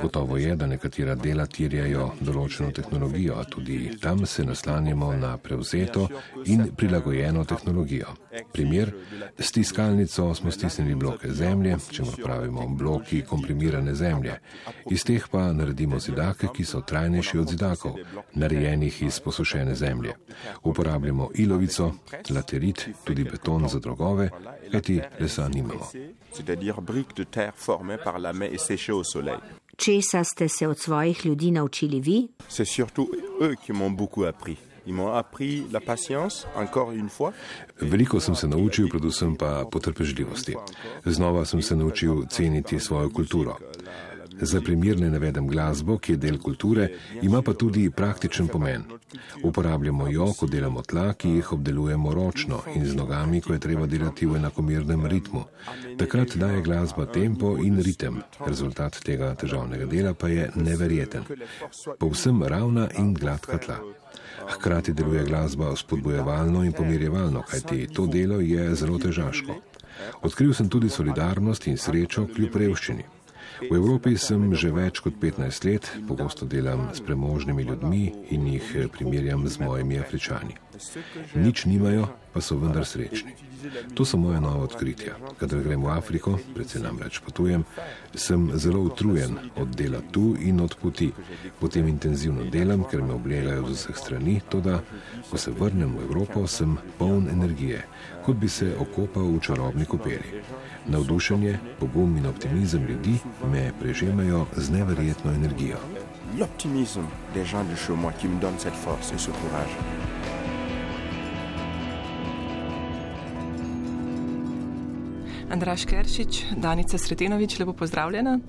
Gotovo 0.01 0.37
je, 0.37 0.55
da 0.55 0.67
nekatera 0.67 1.15
dela 1.15 1.45
tirjajo 1.45 2.11
določeno 2.19 2.71
tehnologijo, 2.71 3.37
a 3.37 3.43
tudi 3.43 3.97
tam 4.01 4.25
se 4.25 4.43
naslanjamo 4.43 5.13
na 5.13 5.37
prevzeto 5.37 6.07
in 6.45 6.71
prilagojeno 6.75 7.45
tehnologijo. 7.45 8.22
Primer, 8.53 8.93
s 9.37 9.51
tiskalnico 9.51 10.35
smo 10.35 10.51
stisnili 10.51 10.95
bloke 10.95 11.29
zemlje, 11.31 11.77
če 11.91 12.03
mu 12.03 12.11
pravimo 12.23 12.67
bloki 12.67 13.21
komprimirane 13.21 13.95
zemlje. 13.95 14.39
Iz 14.91 15.03
teh 15.03 15.27
pa 15.31 15.51
naredimo 15.53 15.99
zidake, 15.99 16.47
ki 16.55 16.65
so 16.65 16.81
trajnejši 16.81 17.37
od 17.37 17.49
zidakov, 17.49 17.97
narejenih 18.33 19.01
iz 19.03 19.19
posušene 19.19 19.75
zemlje 19.75 20.15
uporabljamo 20.63 21.29
ilovico, 21.35 21.91
laterit, 22.29 22.89
tudi 23.03 23.23
beton 23.23 23.67
za 23.69 23.79
drogove, 23.79 24.29
kajti 24.71 25.01
lesa 25.19 25.47
nimamo. 25.47 25.89
Česa 29.77 30.23
ste 30.23 30.49
se 30.49 30.67
od 30.67 30.79
svojih 30.79 31.25
ljudi 31.25 31.51
naučili 31.51 31.99
vi? 31.99 32.27
Veliko 37.81 38.19
sem 38.19 38.35
se 38.35 38.47
naučil, 38.47 38.89
predvsem 38.89 39.35
pa 39.35 39.65
potrpežljivosti. 39.71 40.55
Znova 41.05 41.45
sem 41.45 41.61
se 41.61 41.75
naučil 41.75 42.25
ceniti 42.29 42.79
svojo 42.79 43.09
kulturo. 43.09 43.57
Za 44.41 44.61
primer 44.61 44.99
ne 44.99 45.09
navedem 45.09 45.47
glasbo, 45.47 45.97
ki 45.97 46.11
je 46.11 46.17
del 46.17 46.37
kulture, 46.37 46.89
ima 47.21 47.41
pa 47.41 47.53
tudi 47.53 47.89
praktičen 47.89 48.47
pomen. 48.47 48.83
Uporabljamo 49.43 50.07
jo, 50.07 50.33
ko 50.39 50.47
delamo 50.47 50.81
tla, 50.81 51.13
ki 51.13 51.29
jih 51.29 51.51
obdelujemo 51.53 52.13
ročno 52.13 52.61
in 52.75 52.85
z 52.85 52.95
nogami, 52.95 53.41
ko 53.41 53.53
je 53.53 53.59
treba 53.59 53.85
delati 53.85 54.25
v 54.25 54.35
enakomernem 54.35 55.05
ritmu. 55.05 55.43
Takrat 55.97 56.37
daje 56.37 56.61
glasba 56.61 57.05
tempo 57.05 57.57
in 57.57 57.79
ritem. 57.79 58.21
Rezultat 58.45 58.99
tega 59.05 59.35
težavnega 59.35 59.85
dela 59.85 60.13
pa 60.13 60.27
je 60.27 60.49
neverjeten. 60.55 61.23
Povsem 61.99 62.43
ravna 62.43 62.89
in 62.97 63.13
gladka 63.13 63.57
tla. 63.57 64.02
Hkrati 64.49 64.93
deluje 64.93 65.23
glasba 65.23 65.75
spodbojevalno 65.75 66.63
in 66.63 66.73
pomirjevalno, 66.73 67.43
kajti 67.49 67.87
to 67.93 68.07
delo 68.07 68.39
je 68.39 68.75
zelo 68.75 68.99
težaško. 68.99 69.55
Odkril 70.21 70.53
sem 70.53 70.69
tudi 70.69 70.89
solidarnost 70.89 71.67
in 71.67 71.77
srečo 71.77 72.27
kljub 72.35 72.55
revščini. 72.55 73.05
V 73.69 73.75
Evropi 73.75 74.17
sem 74.17 74.49
že 74.57 74.71
več 74.73 74.99
kot 74.99 75.15
15 75.21 75.65
let, 75.69 75.87
pogosto 76.07 76.45
delam 76.49 76.89
s 76.93 77.03
premožnimi 77.05 77.63
ljudmi 77.63 78.03
in 78.33 78.47
jih 78.47 78.89
primerjam 78.91 79.47
z 79.47 79.59
mojimi 79.61 79.99
afričani. 79.99 80.57
Nič 81.35 81.65
nimajo, 81.65 82.09
pa 82.33 82.41
so 82.41 82.57
vendar 82.57 82.85
srečni. 82.85 83.31
To 83.93 84.05
so 84.05 84.17
moje 84.17 84.41
nove 84.41 84.63
odkritja. 84.63 85.15
Kadar 85.39 85.61
grem 85.63 85.83
v 85.83 85.89
Afriko, 85.89 86.37
predvsem 86.55 86.83
namreč 86.83 87.19
potujem, 87.19 87.63
sem 88.15 88.49
zelo 88.55 88.81
utrujen 88.81 89.37
od 89.55 89.75
dela 89.75 90.01
tu 90.11 90.35
in 90.39 90.59
od 90.59 90.75
poti. 90.81 91.11
Potem 91.59 91.87
intenzivno 91.87 92.43
delam, 92.51 92.83
ker 92.83 93.01
me 93.01 93.13
oblegajo 93.13 93.67
z 93.69 93.73
vseh 93.73 93.97
strani, 93.97 94.41
toda 94.49 94.81
ko 95.29 95.37
se 95.37 95.51
vrnem 95.51 95.95
v 95.97 96.03
Evropo, 96.03 96.47
sem 96.47 96.77
poln 96.97 97.29
energije, 97.29 97.85
kot 98.25 98.35
bi 98.35 98.49
se 98.49 98.73
okopal 98.79 99.29
v 99.31 99.39
čarobni 99.39 99.85
kopeli. 99.85 100.43
Navdušenje, 100.85 101.59
pogum 101.79 102.17
in 102.17 102.25
optimizem 102.25 102.85
ljudi 102.85 103.19
me 103.51 103.71
prežemajo 103.79 104.45
z 104.57 104.69
neverjetno 104.69 105.31
energijo. 105.31 105.77
L'optimisme 106.39 107.07
des 107.33 107.45
gens 107.45 107.63
de 107.69 107.75
chez 107.75 107.95
moi 107.95 108.11
qui 108.11 108.27
me 108.27 108.41
donne 108.41 108.57
cette 108.57 108.75
force 108.75 109.13
et 109.13 109.19
ce 109.19 109.31
courage. 109.31 110.12
Andraš 115.51 115.85
Keršič, 115.85 116.43
Danica 116.55 116.97
Sretenovič, 116.97 117.59
lepo 117.59 117.73
pozdravljena. 117.73 118.39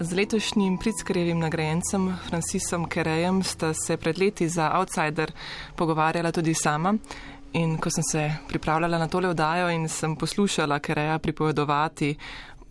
Z 0.00 0.16
letošnjim 0.16 0.78
Pritzkerjevim 0.78 1.38
nagrajencem 1.38 2.16
Francisom 2.28 2.88
Kerejem 2.88 3.42
sta 3.42 3.74
se 3.74 3.96
pred 3.96 4.18
leti 4.18 4.48
za 4.48 4.70
Outsider 4.78 5.32
pogovarjala 5.76 6.32
tudi 6.32 6.54
sama. 6.54 6.94
In 7.52 7.78
ko 7.78 7.90
sem 7.90 8.04
se 8.10 8.30
pripravljala 8.48 8.98
na 8.98 9.08
tole 9.08 9.28
vdajo 9.28 9.70
in 9.70 9.88
sem 9.88 10.16
poslušala 10.16 10.78
Kereja 10.78 11.18
pripovedovati 11.18 12.16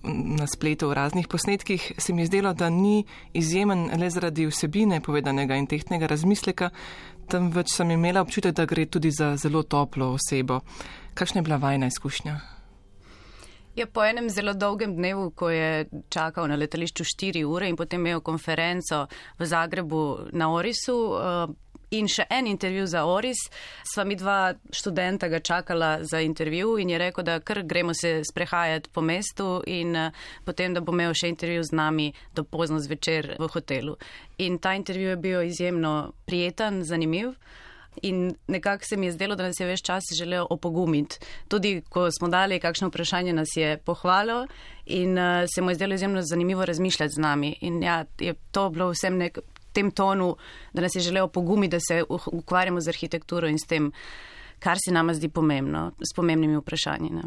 na 0.03 0.47
spletu 0.47 0.87
v 0.89 0.93
raznih 0.93 1.27
posnetkih, 1.27 1.91
se 1.97 2.13
mi 2.13 2.21
je 2.21 2.25
zdelo, 2.25 2.53
da 2.53 2.69
ni 2.69 3.03
izjemen 3.33 3.89
le 3.99 4.09
zaradi 4.09 4.47
vsebine 4.47 5.01
povedanega 5.01 5.55
in 5.55 5.67
tehtnega 5.67 6.07
razmisleka, 6.07 6.69
temveč 7.27 7.73
sem 7.75 7.91
imela 7.91 8.21
občutek, 8.21 8.55
da 8.55 8.65
gre 8.65 8.85
tudi 8.85 9.11
za 9.11 9.35
zelo 9.35 9.63
toplo 9.63 10.13
osebo. 10.15 10.61
Kakšna 11.13 11.39
je 11.39 11.43
bila 11.43 11.57
vajna 11.57 11.87
izkušnja? 11.87 12.58
Je 13.79 13.85
po 13.87 14.03
enem 14.03 14.29
zelo 14.29 14.51
dolgem 14.53 14.91
dnevu, 14.95 15.29
ko 15.31 15.49
je 15.49 15.85
čakal 16.11 16.49
na 16.51 16.57
letališču 16.59 17.03
4 17.07 17.45
ure 17.47 17.69
in 17.69 17.77
potem 17.79 18.01
imel 18.03 18.19
konferenco 18.19 19.05
v 19.39 19.45
Zagrebu 19.47 20.01
na 20.35 20.49
Orisu, 20.51 20.95
uh, 21.15 21.47
In 21.89 22.05
še 22.05 22.27
en 22.29 22.45
intervju 22.45 22.83
za 22.85 23.01
Oris. 23.09 23.39
Sva 23.81 24.03
mi 24.05 24.13
dva 24.13 24.53
študenta 24.69 25.25
ga 25.27 25.39
čakala 25.39 26.03
za 26.05 26.19
intervju 26.21 26.75
in 26.77 26.89
je 26.93 26.99
rekel, 27.01 27.25
da 27.25 27.39
kar 27.39 27.63
gremo 27.65 27.95
se 27.97 28.21
sprehajati 28.23 28.91
po 28.93 29.01
mestu 29.01 29.63
in 29.65 29.95
uh, 29.97 30.11
potem, 30.45 30.75
da 30.77 30.83
bo 30.85 30.93
imel 30.93 31.15
še 31.17 31.31
intervju 31.33 31.63
z 31.65 31.73
nami 31.73 32.11
do 32.37 32.43
pozno 32.43 32.77
zvečer 32.77 33.31
v 33.39 33.49
hotelu. 33.49 33.97
In 34.37 34.59
ta 34.61 34.75
intervju 34.77 35.09
je 35.09 35.17
bil 35.17 35.41
izjemno 35.49 36.13
prijeten, 36.29 36.83
zanimiv. 36.85 37.33
In 38.01 38.35
nekako 38.47 38.83
se 38.89 38.97
mi 38.97 39.05
je 39.05 39.11
zdelo, 39.11 39.35
da 39.35 39.43
nas 39.43 39.59
je 39.59 39.67
več 39.67 39.81
čas 39.81 40.03
želel 40.17 40.45
opogumiti. 40.49 41.19
Tudi, 41.47 41.81
ko 41.89 42.07
smo 42.11 42.27
dali 42.27 42.59
kakšno 42.59 42.87
vprašanje, 42.87 43.33
nas 43.33 43.55
je 43.55 43.77
pohvalil 43.77 44.47
in 44.85 45.17
uh, 45.17 45.45
se 45.55 45.61
mu 45.61 45.71
je 45.71 45.75
zdelo 45.75 45.93
izjemno 45.93 46.21
zanimivo 46.21 46.65
razmišljati 46.65 47.13
z 47.13 47.17
nami. 47.17 47.57
In 47.61 47.83
ja, 47.83 48.05
je 48.19 48.33
to 48.51 48.69
bilo 48.69 48.91
vsem 48.91 49.17
nek, 49.17 49.39
tem 49.73 49.91
tonu, 49.91 50.35
da 50.73 50.81
nas 50.81 50.95
je 50.95 51.01
želel 51.01 51.27
pogumiti, 51.27 51.71
da 51.71 51.79
se 51.79 52.03
ukvarjamo 52.09 52.81
z 52.81 52.87
arhitekturo 52.87 53.47
in 53.47 53.59
s 53.59 53.67
tem, 53.67 53.91
kar 54.59 54.77
se 54.85 54.91
nama 54.91 55.13
zdi 55.13 55.29
pomembno, 55.29 55.91
s 55.99 56.15
pomembnimi 56.15 56.57
vprašanji. 56.57 57.09
Ne. 57.09 57.23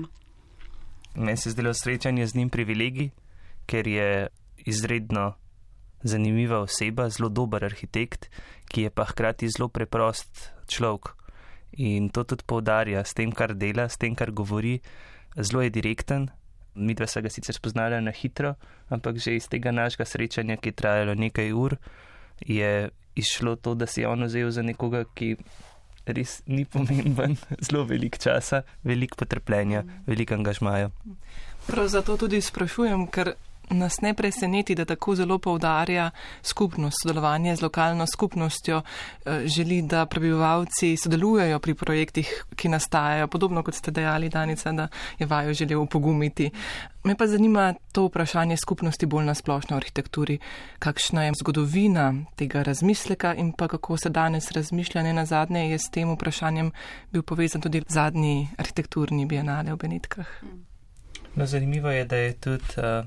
Meni 1.15 1.37
se 1.37 1.51
zdelo 1.51 1.75
srečanje 1.75 2.27
z 2.27 2.35
njim 2.35 2.51
privilegij, 2.51 3.11
ker 3.67 3.89
je 3.89 4.27
izredno 4.57 5.35
zanimiva 6.03 6.61
oseba, 6.61 7.09
zelo 7.11 7.29
dober 7.29 7.65
arhitekt, 7.65 8.29
ki 8.69 8.87
je 8.87 8.91
pa 8.91 9.07
hkrati 9.09 9.49
zelo 9.49 9.69
preprost 9.69 10.51
človek. 10.67 11.15
In 11.81 12.11
to 12.13 12.25
tudi 12.25 12.45
poudarja 12.47 13.05
s 13.05 13.15
tem, 13.17 13.33
kar 13.33 13.55
dela, 13.57 13.89
s 13.89 13.97
tem, 13.97 14.15
kar 14.15 14.31
govori. 14.31 14.81
Zelo 15.37 15.63
je 15.63 15.73
direkten. 15.73 16.29
Mi 16.75 16.95
dva 16.95 17.07
se 17.07 17.23
ga 17.23 17.31
sicer 17.33 17.57
spoznala 17.57 18.01
na 18.01 18.13
hitro, 18.13 18.55
ampak 18.89 19.21
že 19.21 19.37
iz 19.37 19.49
tega 19.49 19.73
našega 19.73 20.05
srečanja, 20.09 20.57
ki 20.57 20.73
je 20.73 20.77
trajalo 20.77 21.15
nekaj 21.15 21.53
ur, 21.53 21.77
je 22.41 22.89
išlo 23.15 23.57
to, 23.57 23.75
da 23.75 23.87
si 23.87 24.01
je 24.01 24.09
on 24.09 24.25
vzel 24.25 24.49
za 24.51 24.65
nekoga, 24.65 25.05
ki 25.15 25.37
res 26.09 26.41
ni 26.47 26.65
pomemben, 26.65 27.37
zelo 27.67 27.85
velik 27.85 28.19
časa, 28.19 28.63
velik 28.85 29.17
potrpljenja, 29.17 29.85
velik 30.07 30.33
angažmaja. 30.33 30.91
Prav 31.69 31.89
zato 31.93 32.17
tudi 32.17 32.41
sprašujem, 32.41 33.07
ker 33.13 33.35
nas 33.71 34.01
ne 34.01 34.15
preseneti, 34.15 34.75
da 34.75 34.85
tako 34.85 35.15
zelo 35.15 35.39
povdarja 35.39 36.11
skupnost, 36.43 36.97
sodelovanje 37.03 37.57
z 37.57 37.63
lokalno 37.63 38.07
skupnostjo, 38.07 38.83
eh, 39.27 39.43
želi, 39.47 39.83
da 39.83 40.07
prebivalci 40.07 40.97
sodelujejo 40.97 41.59
pri 41.59 41.75
projektih, 41.75 42.45
ki 42.57 42.69
nastajajo, 42.69 43.29
podobno 43.29 43.63
kot 43.63 43.75
ste 43.75 43.91
dejali, 43.91 44.29
Danica, 44.29 44.73
da 44.73 44.89
je 45.19 45.27
vajo 45.27 45.55
želel 45.55 45.81
upogumiti. 45.81 46.51
Me 47.05 47.17
pa 47.17 47.27
zanima 47.27 47.75
to 47.93 48.07
vprašanje 48.07 48.57
skupnosti 48.57 49.07
bolj 49.07 49.25
na 49.25 49.35
splošno 49.35 49.77
arhitekturi. 49.77 50.39
Kakšna 50.79 51.25
je 51.25 51.33
zgodovina 51.41 52.15
tega 52.37 52.63
razmisleka 52.63 53.35
in 53.35 53.53
pa 53.53 53.69
kako 53.69 53.97
se 53.97 54.11
danes 54.11 54.51
razmišlja, 54.53 55.03
ne 55.03 55.13
na 55.13 55.25
zadnje 55.27 55.71
je 55.71 55.79
s 55.79 55.91
tem 55.91 56.15
vprašanjem 56.15 56.71
bil 57.13 57.23
povezan 57.23 57.61
tudi 57.61 57.83
zadnji 57.89 58.49
arhitekturni 58.59 59.27
bienale 59.27 59.73
v 59.73 59.77
Benetkah. 59.77 60.27
No, 61.35 61.47
zanimivo 61.47 61.91
je, 61.91 62.05
da 62.05 62.17
je 62.17 62.33
tudi 62.33 62.65
uh, 62.77 63.07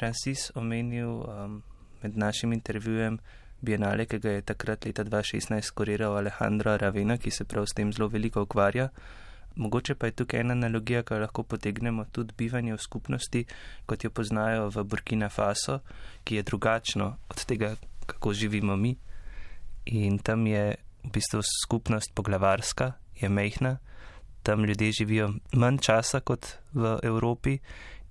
Francis 0.00 0.50
omenil 0.54 1.08
um, 1.08 1.62
med 2.02 2.16
našim 2.16 2.52
intervjujem 2.52 3.18
bienale, 3.60 4.06
ki 4.08 4.18
ga 4.18 4.30
je 4.32 4.44
takrat 4.48 4.86
leta 4.88 5.04
2016 5.04 5.74
kuriral 5.76 6.16
Alejandro 6.16 6.76
Ravena, 6.80 7.18
ki 7.20 7.30
se 7.30 7.44
prav 7.44 7.66
s 7.68 7.76
tem 7.76 7.92
zelo 7.92 8.08
veliko 8.08 8.46
ukvarja. 8.46 8.88
Mogoče 9.60 9.94
pa 10.00 10.08
je 10.08 10.16
tukaj 10.22 10.40
ena 10.40 10.56
analogija, 10.56 11.02
ki 11.02 11.14
jo 11.14 11.20
lahko 11.20 11.44
potegnemo 11.44 12.06
tudi 12.16 12.32
bivanje 12.38 12.72
v 12.78 12.80
skupnosti, 12.80 13.44
kot 13.86 14.04
jo 14.04 14.10
poznajo 14.10 14.70
v 14.72 14.86
Burkina 14.88 15.28
Faso, 15.28 15.82
ki 16.24 16.40
je 16.40 16.46
drugačno 16.48 17.10
od 17.28 17.44
tega, 17.44 17.74
kako 18.06 18.32
živimo 18.32 18.76
mi. 18.76 18.96
In 19.84 20.18
tam 20.18 20.46
je 20.46 20.64
v 21.04 21.12
bistvu 21.12 21.44
skupnost 21.44 22.16
poglavarska, 22.16 22.92
je 23.20 23.28
mehna, 23.28 23.76
tam 24.42 24.64
ljudje 24.64 24.92
živijo 25.04 25.32
manj 25.52 25.84
časa 25.84 26.24
kot 26.24 26.56
v 26.72 26.96
Evropi 27.02 27.58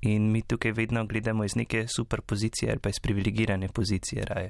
In 0.01 0.31
mi 0.31 0.41
tukaj 0.41 0.71
vedno 0.71 1.05
gledamo 1.05 1.43
iz 1.43 1.55
neke 1.55 1.87
super 1.87 2.21
pozicije 2.21 2.71
ali 2.71 2.79
pa 2.79 2.89
iz 2.89 2.99
privilegirane 2.99 3.67
pozicije 3.67 4.25
raje. 4.25 4.49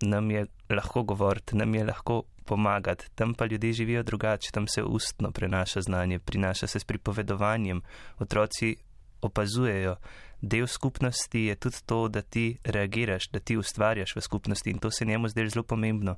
Nam 0.00 0.30
je 0.30 0.46
lahko 0.70 1.02
govoriti, 1.02 1.56
nam 1.56 1.74
je 1.74 1.84
lahko 1.84 2.22
pomagati, 2.44 3.06
tam 3.14 3.34
pa 3.34 3.46
ljudje 3.46 3.72
živijo 3.72 4.02
drugače, 4.02 4.50
tam 4.52 4.68
se 4.68 4.82
ustno 4.82 5.30
prenaša 5.30 5.80
znanje, 5.80 6.18
prinaša 6.18 6.66
se 6.66 6.80
s 6.80 6.84
pripovedovanjem, 6.84 7.82
otroci 8.18 8.76
opazujejo. 9.20 9.96
Del 10.42 10.66
skupnosti 10.66 11.40
je 11.40 11.54
tudi 11.54 11.76
to, 11.86 12.08
da 12.08 12.22
ti 12.22 12.58
reagiraš, 12.64 13.28
da 13.32 13.38
ti 13.38 13.56
ustvarjaš 13.56 14.16
v 14.16 14.20
skupnosti 14.20 14.70
in 14.70 14.78
to 14.78 14.90
se 14.90 15.04
njemu 15.04 15.28
zdaj 15.28 15.48
zelo 15.48 15.62
pomembno, 15.62 16.16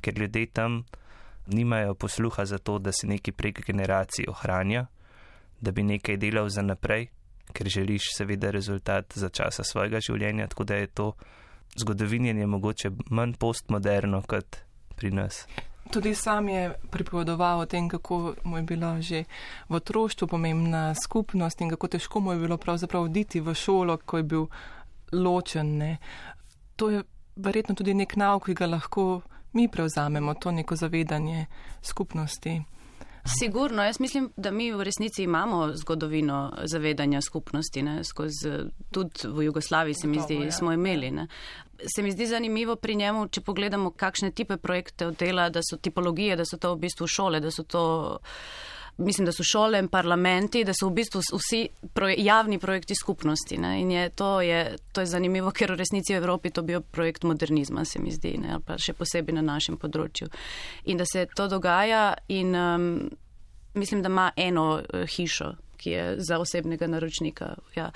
ker 0.00 0.18
ljudje 0.18 0.46
tam 0.46 0.84
nimajo 1.46 1.94
posluha 1.94 2.44
za 2.44 2.58
to, 2.58 2.78
da 2.78 2.92
se 2.92 3.06
neki 3.06 3.32
prek 3.32 3.66
generacij 3.66 4.24
ohranja, 4.28 4.86
da 5.60 5.72
bi 5.72 5.82
nekaj 5.82 6.16
delal 6.16 6.48
za 6.48 6.62
naprej, 6.62 7.08
ker 7.52 7.68
želiš 7.68 8.12
seveda 8.16 8.50
rezultat 8.50 9.12
za 9.14 9.28
časa 9.28 9.64
svojega 9.64 10.00
življenja, 10.00 10.48
tako 10.48 10.64
da 10.64 10.76
je 10.76 10.86
to 10.86 11.12
zgodovinjenje 11.78 12.46
mogoče 12.46 12.90
manj 13.10 13.34
postmoderno 13.38 14.22
kot 14.26 14.56
pri 14.96 15.10
nas. 15.10 15.46
Tudi 15.90 16.14
sam 16.14 16.48
je 16.48 16.74
pripovedoval 16.90 17.60
o 17.60 17.66
tem, 17.66 17.88
kako 17.88 18.34
mu 18.44 18.56
je 18.56 18.62
bila 18.62 19.00
že 19.00 19.24
v 19.68 19.74
otroštvu 19.74 20.28
pomembna 20.28 20.94
skupnost 20.94 21.60
in 21.60 21.70
kako 21.70 21.88
težko 21.88 22.20
mu 22.20 22.32
je 22.32 22.38
bilo 22.38 22.56
pravzaprav 22.56 23.02
oditi 23.02 23.40
v 23.40 23.54
šolo, 23.54 23.96
ko 23.96 24.16
je 24.16 24.22
bil 24.22 24.46
ločen. 25.12 25.78
Ne. 25.78 25.96
To 26.76 26.90
je 26.90 27.02
verjetno 27.36 27.74
tudi 27.74 27.94
nek 27.94 28.16
nauk, 28.16 28.46
ki 28.46 28.54
ga 28.54 28.66
lahko 28.66 29.22
mi 29.52 29.68
prevzamemo, 29.68 30.34
to 30.34 30.50
neko 30.50 30.76
zavedanje 30.76 31.46
skupnosti. 31.82 32.60
Sigurno, 33.38 33.84
jaz 33.84 34.00
mislim, 34.00 34.32
da 34.36 34.50
mi 34.50 34.72
v 34.72 34.84
resnici 34.84 35.22
imamo 35.22 35.72
zgodovino 35.76 36.52
zavedanja 36.64 37.20
skupnosti, 37.20 37.82
ne, 37.82 38.04
skozi, 38.04 38.50
tudi 38.90 39.28
v 39.28 39.42
Jugoslaviji 39.42 39.94
se 39.94 40.06
mi 40.06 40.20
zdi, 40.20 40.34
ja. 40.34 40.52
smo 40.52 40.72
imeli. 40.72 41.10
Ne. 41.10 41.26
Se 41.94 42.02
mi 42.02 42.12
zdi 42.12 42.26
zanimivo 42.26 42.76
pri 42.76 42.94
njemu, 42.94 43.28
če 43.28 43.40
pogledamo, 43.40 43.90
kakšne 43.90 44.30
tipe 44.30 44.56
projekte 44.56 45.10
dela, 45.10 45.48
da 45.50 45.60
so 45.62 45.76
tipologije, 45.76 46.36
da 46.36 46.44
so 46.44 46.56
to 46.56 46.74
v 46.74 46.78
bistvu 46.86 47.06
šole, 47.06 47.40
da 47.40 47.50
so 47.50 47.62
to 47.62 47.84
mislim, 48.98 49.26
da 49.26 49.32
so 49.32 49.42
šole 49.42 49.78
in 49.78 49.88
parlamenti, 49.88 50.64
da 50.64 50.72
so 50.74 50.88
v 50.88 50.98
bistvu 50.98 51.20
vsi 51.20 51.68
proje, 51.94 52.16
javni 52.18 52.58
projekti 52.58 52.94
skupnosti. 52.94 53.58
Ne? 53.58 53.80
In 53.80 53.90
je 53.90 54.08
to, 54.08 54.40
je 54.40 54.76
to 54.92 55.00
je 55.00 55.06
zanimivo, 55.06 55.50
ker 55.50 55.72
v 55.72 55.78
resnici 55.78 56.14
v 56.14 56.18
Evropi 56.18 56.50
to 56.50 56.62
bil 56.62 56.80
projekt 56.80 57.24
modernizma, 57.24 57.84
se 57.84 58.02
mi 58.02 58.10
zdi, 58.12 58.36
ne? 58.38 58.52
ali 58.56 58.62
pa 58.66 58.78
še 58.78 58.96
posebej 58.98 59.38
na 59.38 59.44
našem 59.46 59.78
področju. 59.78 60.28
In 60.90 60.98
da 60.98 61.06
se 61.06 61.26
to 61.34 61.48
dogaja 61.48 62.14
in 62.28 62.54
um, 62.54 63.08
mislim, 63.74 64.02
da 64.02 64.10
ima 64.10 64.30
eno 64.36 64.66
uh, 64.80 65.06
hišo, 65.06 65.52
ki 65.78 65.90
je 65.90 66.04
za 66.18 66.40
osebnega 66.42 66.86
naročnika. 66.90 67.54
Ja. 67.76 67.90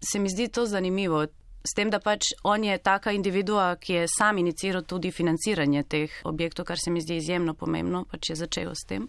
Se 0.00 0.18
mi 0.22 0.30
zdi 0.30 0.48
to 0.48 0.66
zanimivo. 0.66 1.26
S 1.68 1.76
tem, 1.76 1.90
da 1.92 1.98
pač 2.00 2.30
on 2.48 2.64
je 2.64 2.78
taka 2.80 3.12
individua, 3.12 3.74
ki 3.76 3.92
je 3.92 4.06
sam 4.08 4.38
iniciral 4.40 4.86
tudi 4.88 5.10
financiranje 5.12 5.82
teh 5.84 6.14
objektov, 6.24 6.64
kar 6.70 6.80
se 6.80 6.90
mi 6.90 7.02
zdi 7.04 7.18
izjemno 7.20 7.52
pomembno, 7.54 8.04
pač 8.08 8.30
je 8.30 8.36
začel 8.40 8.72
s 8.72 8.86
tem. 8.88 9.04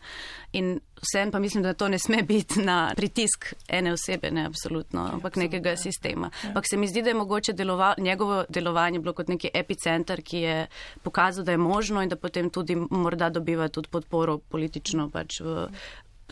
In 0.60 0.74
vsem 1.00 1.32
pa 1.32 1.40
mislim, 1.40 1.64
da 1.64 1.74
to 1.74 1.88
ne 1.88 2.00
sme 2.00 2.24
biti 2.28 2.60
na 2.66 2.92
pritisk 2.96 3.54
ene 3.68 3.94
osebe, 3.96 4.32
ne 4.32 4.44
absolutno, 4.50 5.06
ampak 5.14 5.40
nekega 5.40 5.78
sistema. 5.80 6.32
Ja. 6.44 6.50
Ampak 6.50 6.68
se 6.68 6.78
mi 6.78 6.88
zdi, 6.88 7.02
da 7.02 7.14
je 7.14 7.20
mogoče 7.22 7.54
delova, 7.54 7.94
njegovo 7.98 8.44
delovanje 8.50 9.00
bilo 9.00 9.14
kot 9.14 9.32
neki 9.32 9.54
epicenter, 9.54 10.22
ki 10.22 10.44
je 10.44 10.60
pokazal, 11.04 11.46
da 11.46 11.56
je 11.56 11.64
možno 11.64 12.04
in 12.04 12.10
da 12.10 12.20
potem 12.20 12.50
tudi 12.50 12.76
morda 12.76 13.30
dobiva 13.30 13.70
tudi 13.70 13.88
podporo 13.88 14.38
politično 14.38 15.10
pač 15.10 15.40
v, 15.42 15.68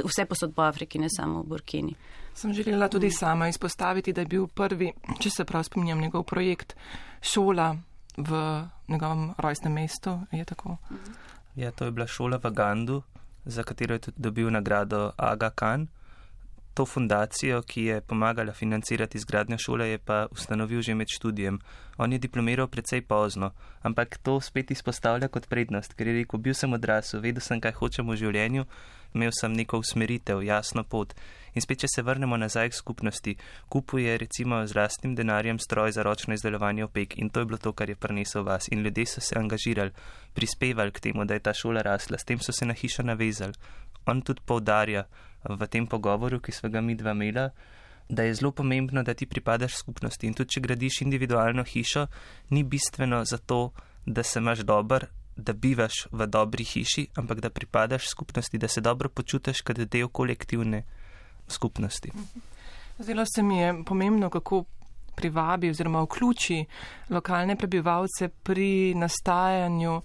vse 0.03 0.25
posod 0.25 0.55
po 0.55 0.67
Afriki, 0.67 0.99
ne 0.99 1.09
samo 1.09 1.41
v 1.41 1.53
Burkini. 1.55 1.95
Sem 2.37 2.53
želela 2.53 2.87
tudi 2.87 3.09
sama 3.11 3.47
izpostaviti, 3.47 4.13
da 4.13 4.21
je 4.21 4.29
bil 4.29 4.47
prvi, 4.47 4.91
če 5.19 5.29
se 5.29 5.45
prav 5.45 5.63
spominjam, 5.65 6.01
njegov 6.01 6.23
projekt 6.23 6.75
šola 7.21 7.71
v 8.17 8.41
njegovem 8.87 9.31
rojstnem 9.37 9.73
mestu. 9.73 10.19
Je 10.31 10.45
ja, 11.55 11.71
to 11.71 11.85
je 11.85 11.91
bila 11.91 12.07
šola 12.07 12.37
v 12.37 12.51
Gandu, 12.53 13.01
za 13.45 13.63
katero 13.63 13.95
je 13.95 13.99
tudi 13.99 14.21
dobil 14.21 14.51
nagrado 14.51 15.11
Aga 15.17 15.49
Khan. 15.49 15.87
To 16.77 16.85
fundacijo, 16.85 17.61
ki 17.61 17.83
je 17.83 18.01
pomagala 18.01 18.53
financirati 18.53 19.17
izgradnjo 19.17 19.57
šole, 19.57 19.89
je 19.89 19.97
pa 19.97 20.27
ustanovil 20.31 20.81
že 20.81 20.93
med 20.95 21.07
študijem. 21.09 21.59
On 21.97 22.13
je 22.13 22.19
diplomiral 22.19 22.67
precej 22.67 23.01
pozno, 23.01 23.51
ampak 23.81 24.17
to 24.17 24.37
spet 24.41 24.71
izpostavlja 24.71 25.27
kot 25.27 25.49
prednost, 25.49 25.97
ker 25.97 26.07
je 26.07 26.13
rekel, 26.19 26.39
bil 26.39 26.53
sem 26.53 26.73
odrasel, 26.73 27.21
vedel 27.21 27.41
sem, 27.41 27.57
kaj 27.57 27.73
hočem 27.79 28.05
v 28.05 28.19
življenju, 28.21 28.65
imel 29.17 29.33
sem 29.33 29.57
neko 29.57 29.81
usmeritev, 29.81 30.43
jasno 30.45 30.83
pot. 30.83 31.15
In 31.57 31.65
spet, 31.65 31.81
če 31.81 31.89
se 31.89 32.03
vrnemo 32.05 32.37
nazaj 32.37 32.69
k 32.69 32.77
skupnosti, 32.77 33.33
kupuje 33.73 34.13
recimo 34.21 34.61
z 34.67 34.77
lastnim 34.77 35.15
denarjem 35.17 35.57
stroj 35.57 35.95
za 35.97 36.05
ročno 36.05 36.37
izdelovanje 36.37 36.85
opek 36.85 37.17
in 37.17 37.33
to 37.33 37.41
je 37.41 37.49
bilo 37.49 37.57
to, 37.57 37.73
kar 37.73 37.89
je 37.89 37.97
prinesel 37.97 38.45
vas. 38.45 38.69
In 38.69 38.85
ljudje 38.85 39.07
so 39.09 39.21
se 39.21 39.39
angažirali, 39.39 39.95
prispevali 40.37 40.93
k 40.93 41.09
temu, 41.09 41.25
da 41.25 41.33
je 41.33 41.41
ta 41.49 41.53
šola 41.57 41.81
rasla, 41.81 42.21
s 42.21 42.29
tem 42.29 42.37
so 42.37 42.53
se 42.53 42.69
na 42.69 42.77
hišo 42.77 43.01
navezali. 43.01 43.57
On 44.07 44.21
tudi 44.21 44.41
povdarja 44.45 45.05
v 45.43 45.67
tem 45.67 45.87
pogovoru, 45.87 46.39
ki 46.39 46.51
smo 46.51 46.69
ga 46.69 46.81
mi 46.81 46.95
dva 46.95 47.11
imela, 47.11 47.49
da 48.09 48.23
je 48.23 48.33
zelo 48.33 48.51
pomembno, 48.51 49.03
da 49.03 49.13
ti 49.13 49.25
pripadaš 49.25 49.75
skupnosti. 49.75 50.27
In 50.27 50.33
tudi, 50.33 50.55
če 50.55 50.63
gradiš 50.63 51.01
individualno 51.03 51.63
hišo, 51.63 52.07
ni 52.49 52.63
bistveno 52.63 53.23
zato, 53.25 53.71
da 54.05 54.23
se 54.23 54.39
imaš 54.39 54.63
dober, 54.63 55.07
da 55.35 55.53
bivaš 55.53 56.07
v 56.11 56.27
dobri 56.27 56.63
hiši, 56.63 57.07
ampak 57.15 57.41
da 57.43 57.49
pripadaš 57.49 58.07
skupnosti, 58.09 58.57
da 58.57 58.67
se 58.67 58.81
dobro 58.81 59.09
počutiš, 59.09 59.61
kad 59.61 59.77
del 59.77 60.07
kolektivne 60.07 60.83
skupnosti. 61.47 62.11
Zdelo 62.99 63.25
se 63.25 63.43
mi 63.43 63.59
je 63.59 63.83
pomembno, 63.85 64.29
kako 64.29 64.63
privabi 65.17 65.69
oziroma 65.73 66.05
vključi 66.05 66.61
lokalne 67.09 67.55
prebivalce 67.55 68.29
pri 68.29 68.93
nastajanju 68.95 70.01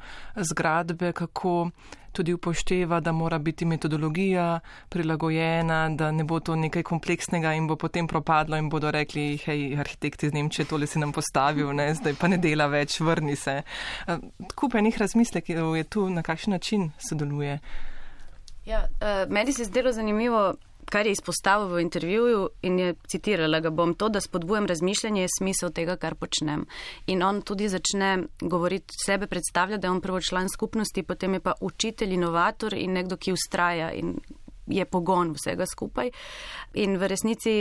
zgradbe, 0.50 1.12
kako 1.12 1.70
tudi 2.12 2.32
upošteva, 2.32 3.00
da 3.00 3.12
mora 3.12 3.38
biti 3.38 3.64
metodologija 3.64 4.60
prilagojena, 4.88 5.88
da 5.88 6.10
ne 6.10 6.24
bo 6.24 6.40
to 6.40 6.56
nekaj 6.56 6.82
kompleksnega 6.82 7.54
in 7.56 7.66
bo 7.66 7.76
potem 7.76 8.06
propadlo 8.06 8.56
in 8.56 8.68
bodo 8.68 8.90
rekli, 8.90 9.36
hej, 9.44 9.76
arhitekti 9.80 10.26
iz 10.26 10.32
Nemčije, 10.32 10.66
tole 10.68 10.86
si 10.86 11.00
nam 11.00 11.12
postavil, 11.12 11.72
ne, 11.76 11.94
zdaj 11.94 12.16
pa 12.20 12.28
ne 12.28 12.38
dela 12.38 12.66
več, 12.66 13.00
vrni 13.00 13.36
se. 13.36 13.62
Kup 14.54 14.76
enih 14.76 14.98
razmislekov 14.98 15.76
je 15.76 15.84
tu, 15.84 16.08
na 16.10 16.22
kakšen 16.22 16.52
način 16.52 16.90
sodeluje. 17.08 17.58
Ja, 18.66 18.84
uh, 18.84 19.24
meni 19.32 19.52
se 19.52 19.62
je 19.62 19.72
zdelo 19.72 19.92
zanimivo, 19.92 20.52
kar 20.90 21.06
je 21.06 21.12
izpostavil 21.12 21.68
v 21.68 21.80
intervjuju 21.80 22.48
in 22.62 22.78
je 22.78 22.94
citirala 23.08 23.60
ga 23.60 23.70
bom 23.70 23.94
to, 23.94 24.08
da 24.08 24.20
spodbujam 24.20 24.66
razmišljanje, 24.66 25.22
je 25.22 25.28
smisel 25.38 25.70
tega, 25.70 25.96
kar 25.96 26.14
počnem. 26.14 26.66
In 27.06 27.22
on 27.22 27.42
tudi 27.42 27.68
začne 27.68 28.18
govoriti 28.40 28.94
sebe, 29.06 29.26
predstavlja, 29.26 29.76
da 29.76 29.86
je 29.86 29.90
on 29.90 30.00
prvo 30.00 30.20
član 30.20 30.48
skupnosti, 30.48 31.02
potem 31.02 31.34
je 31.34 31.40
pa 31.40 31.54
učitelj, 31.60 32.14
inovator 32.14 32.74
in 32.74 32.92
nekdo, 32.92 33.16
ki 33.16 33.32
ustraja 33.32 33.92
in 33.92 34.16
je 34.66 34.84
pogon 34.84 35.34
vsega 35.36 35.66
skupaj. 35.66 36.10
In 36.74 36.96
v 36.98 37.08
resnici 37.08 37.54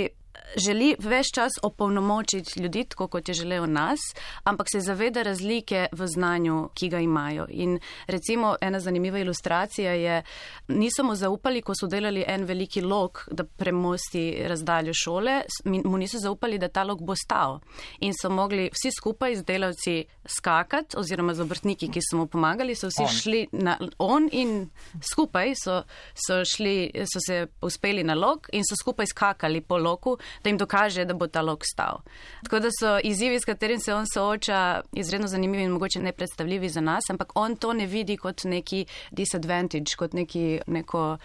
želi 0.55 0.95
več 0.99 1.31
čas 1.35 1.51
opolnomočiti 1.63 2.59
ljudi, 2.59 2.83
tako 2.83 3.07
kot 3.07 3.27
je 3.29 3.33
želel 3.33 3.65
nas, 3.71 3.99
ampak 4.43 4.69
se 4.71 4.79
zaveda 4.79 5.23
razlike 5.23 5.87
v 5.91 6.07
znanju, 6.07 6.69
ki 6.73 6.89
ga 6.89 6.99
imajo. 6.99 7.45
In 7.49 7.79
recimo 8.07 8.55
ena 8.61 8.79
zanimiva 8.79 9.19
ilustracija 9.19 9.91
je, 9.91 10.23
niso 10.67 11.03
mu 11.03 11.15
zaupali, 11.15 11.61
ko 11.61 11.75
so 11.75 11.87
delali 11.87 12.23
en 12.27 12.45
veliki 12.45 12.81
lok, 12.81 13.27
da 13.31 13.43
premosti 13.43 14.43
razdaljo 14.47 14.93
šole, 14.93 15.41
mu 15.65 15.97
niso 15.97 16.19
zaupali, 16.19 16.59
da 16.59 16.67
ta 16.67 16.83
lok 16.83 17.01
bo 17.01 17.15
stal. 17.15 17.59
In 17.99 18.13
so 18.13 18.29
mogli 18.29 18.69
vsi 18.73 18.91
skupaj 18.91 19.35
z 19.35 19.43
delavci 19.47 19.95
skakati, 20.25 20.97
oziroma 20.97 21.33
z 21.33 21.45
obrtniki, 21.45 21.89
ki 21.91 22.03
so 22.03 22.17
mu 22.17 22.27
pomagali, 22.27 22.75
so 22.75 22.89
vsi 22.91 23.03
on. 23.03 23.15
šli 23.21 23.41
na 23.51 23.77
on 23.99 24.29
in 24.31 24.69
skupaj 25.01 25.53
so, 25.55 25.81
so, 26.15 26.41
šli, 26.45 26.91
so 27.05 27.19
se 27.27 27.47
uspeli 27.61 28.03
na 28.03 28.15
lok 28.15 28.49
in 28.53 28.63
so 28.67 28.75
skupaj 28.75 29.05
skakali 29.11 29.61
po 29.61 29.77
loku, 29.77 30.17
da 30.43 30.49
jim 30.49 30.57
dokaže, 30.57 31.05
da 31.05 31.13
bo 31.13 31.27
ta 31.27 31.41
lok 31.41 31.63
stal. 31.65 32.01
Tako 32.43 32.59
da 32.59 32.69
so 32.79 32.97
izzivi, 33.03 33.39
s 33.39 33.45
katerim 33.45 33.79
se 33.79 33.93
on 33.93 34.05
sooča, 34.13 34.81
izredno 34.91 35.27
zanimivi 35.27 35.63
in 35.63 35.71
mogoče 35.71 35.99
nepredstavljivi 35.99 36.69
za 36.69 36.81
nas, 36.81 37.09
ampak 37.09 37.31
on 37.35 37.55
to 37.55 37.73
ne 37.73 37.85
vidi 37.85 38.17
kot 38.17 38.43
neki 38.43 38.85
disadvantage, 39.11 39.95
kot 39.97 40.13
neki, 40.13 40.59
neko. 40.67 41.17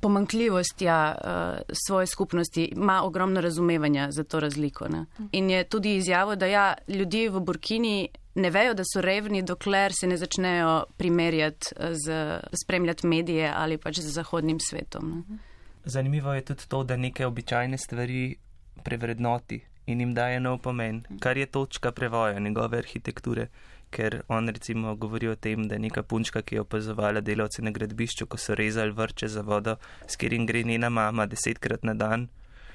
Pomankljivost 0.00 0.82
ja, 0.82 1.14
uh, 1.24 1.60
svoje 1.86 2.06
skupnosti 2.06 2.64
ima 2.64 3.02
ogromno 3.04 3.40
razumevanja 3.40 4.10
za 4.10 4.24
to 4.24 4.40
razliko. 4.40 4.88
Ne? 4.88 5.04
In 5.32 5.50
je 5.50 5.64
tudi 5.64 5.96
izjavo, 5.96 6.36
da 6.36 6.46
ja, 6.46 6.74
ljudje 6.88 7.30
v 7.30 7.40
Burkini 7.40 8.08
ne 8.34 8.50
vejo, 8.50 8.74
da 8.74 8.82
so 8.84 9.00
revni, 9.00 9.42
dokler 9.42 9.92
se 10.00 10.06
ne 10.06 10.16
začnejo 10.16 10.84
primerjati 10.96 11.74
z 11.92 12.40
spremljati 12.62 13.06
medije 13.06 13.52
ali 13.56 13.78
pač 13.78 14.00
z 14.00 14.10
zahodnim 14.10 14.60
svetom. 14.60 15.10
Ne? 15.10 15.38
Zanimivo 15.84 16.34
je 16.34 16.44
tudi 16.44 16.68
to, 16.68 16.84
da 16.84 16.96
neke 16.96 17.26
običajne 17.26 17.78
stvari 17.78 18.36
prevrednoti 18.84 19.60
in 19.86 20.00
jim 20.00 20.14
daje 20.14 20.40
nov 20.40 20.58
pomen, 20.58 21.02
kar 21.20 21.36
je 21.36 21.46
točka 21.46 21.92
prevoja 21.92 22.38
njegove 22.38 22.78
arhitekture, 22.78 23.46
ker 23.90 24.22
on 24.28 24.48
recimo 24.48 24.94
govori 24.94 25.28
o 25.28 25.36
tem, 25.36 25.68
da 25.68 25.74
je 25.74 25.78
neka 25.78 26.02
punčka, 26.02 26.42
ki 26.42 26.54
je 26.54 26.60
opazovala 26.60 27.20
delavce 27.20 27.62
na 27.62 27.70
gradbišču, 27.70 28.26
ko 28.26 28.36
so 28.36 28.54
rezali 28.54 28.92
vrče 28.92 29.28
za 29.28 29.42
vodo, 29.42 29.76
s 30.06 30.16
katerim 30.16 30.46
gre 30.46 30.62
njena 30.62 30.88
mama 30.88 31.26
desetkrat 31.26 31.82
na 31.84 31.94
dan 31.94 32.28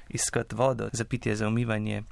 iskat 0.08 0.52
vodo 0.52 0.88
za 0.92 1.04
pitje, 1.04 1.36
za 1.36 1.48
umivanje, 1.48 2.02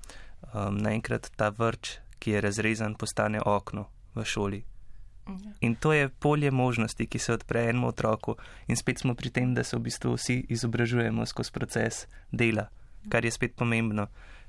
um, 0.55 0.79
naenkrat 0.79 1.31
ta 1.37 1.49
vrč, 1.49 1.99
ki 2.19 2.31
je 2.31 2.41
razrezan, 2.41 2.95
postane 2.95 3.41
okno 3.45 3.87
v 4.15 4.25
šoli, 4.25 4.65
In 5.61 5.75
to 5.75 5.93
je 5.93 6.09
polje 6.09 6.51
možnosti, 6.51 7.07
ki 7.07 7.19
se 7.19 7.33
odpre 7.33 7.63
enemu 7.69 7.89
otroku, 7.89 8.37
in 8.69 8.77
spet 8.77 8.99
smo 8.99 9.15
pri 9.15 9.31
tem, 9.31 9.55
da 9.55 9.65
se 9.65 9.77
v 9.77 9.81
bistvu 9.81 10.15
vsi 10.15 10.45
izobražujemo 10.49 11.27
skozi 11.27 11.53
proces 11.53 12.07
dela, 12.33 12.69
kar 13.09 13.25
je 13.25 13.31
spet 13.31 13.57
pomembno. 13.57 14.07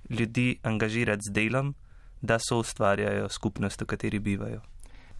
Ljudi 0.09 0.59
angažirati 0.63 1.29
z 1.29 1.33
delom, 1.33 1.75
da 2.21 2.37
so 2.39 2.59
ustvarjajo 2.59 3.29
skupnost, 3.29 3.81
v 3.81 3.85
kateri 3.85 4.19
bivajo. 4.19 4.61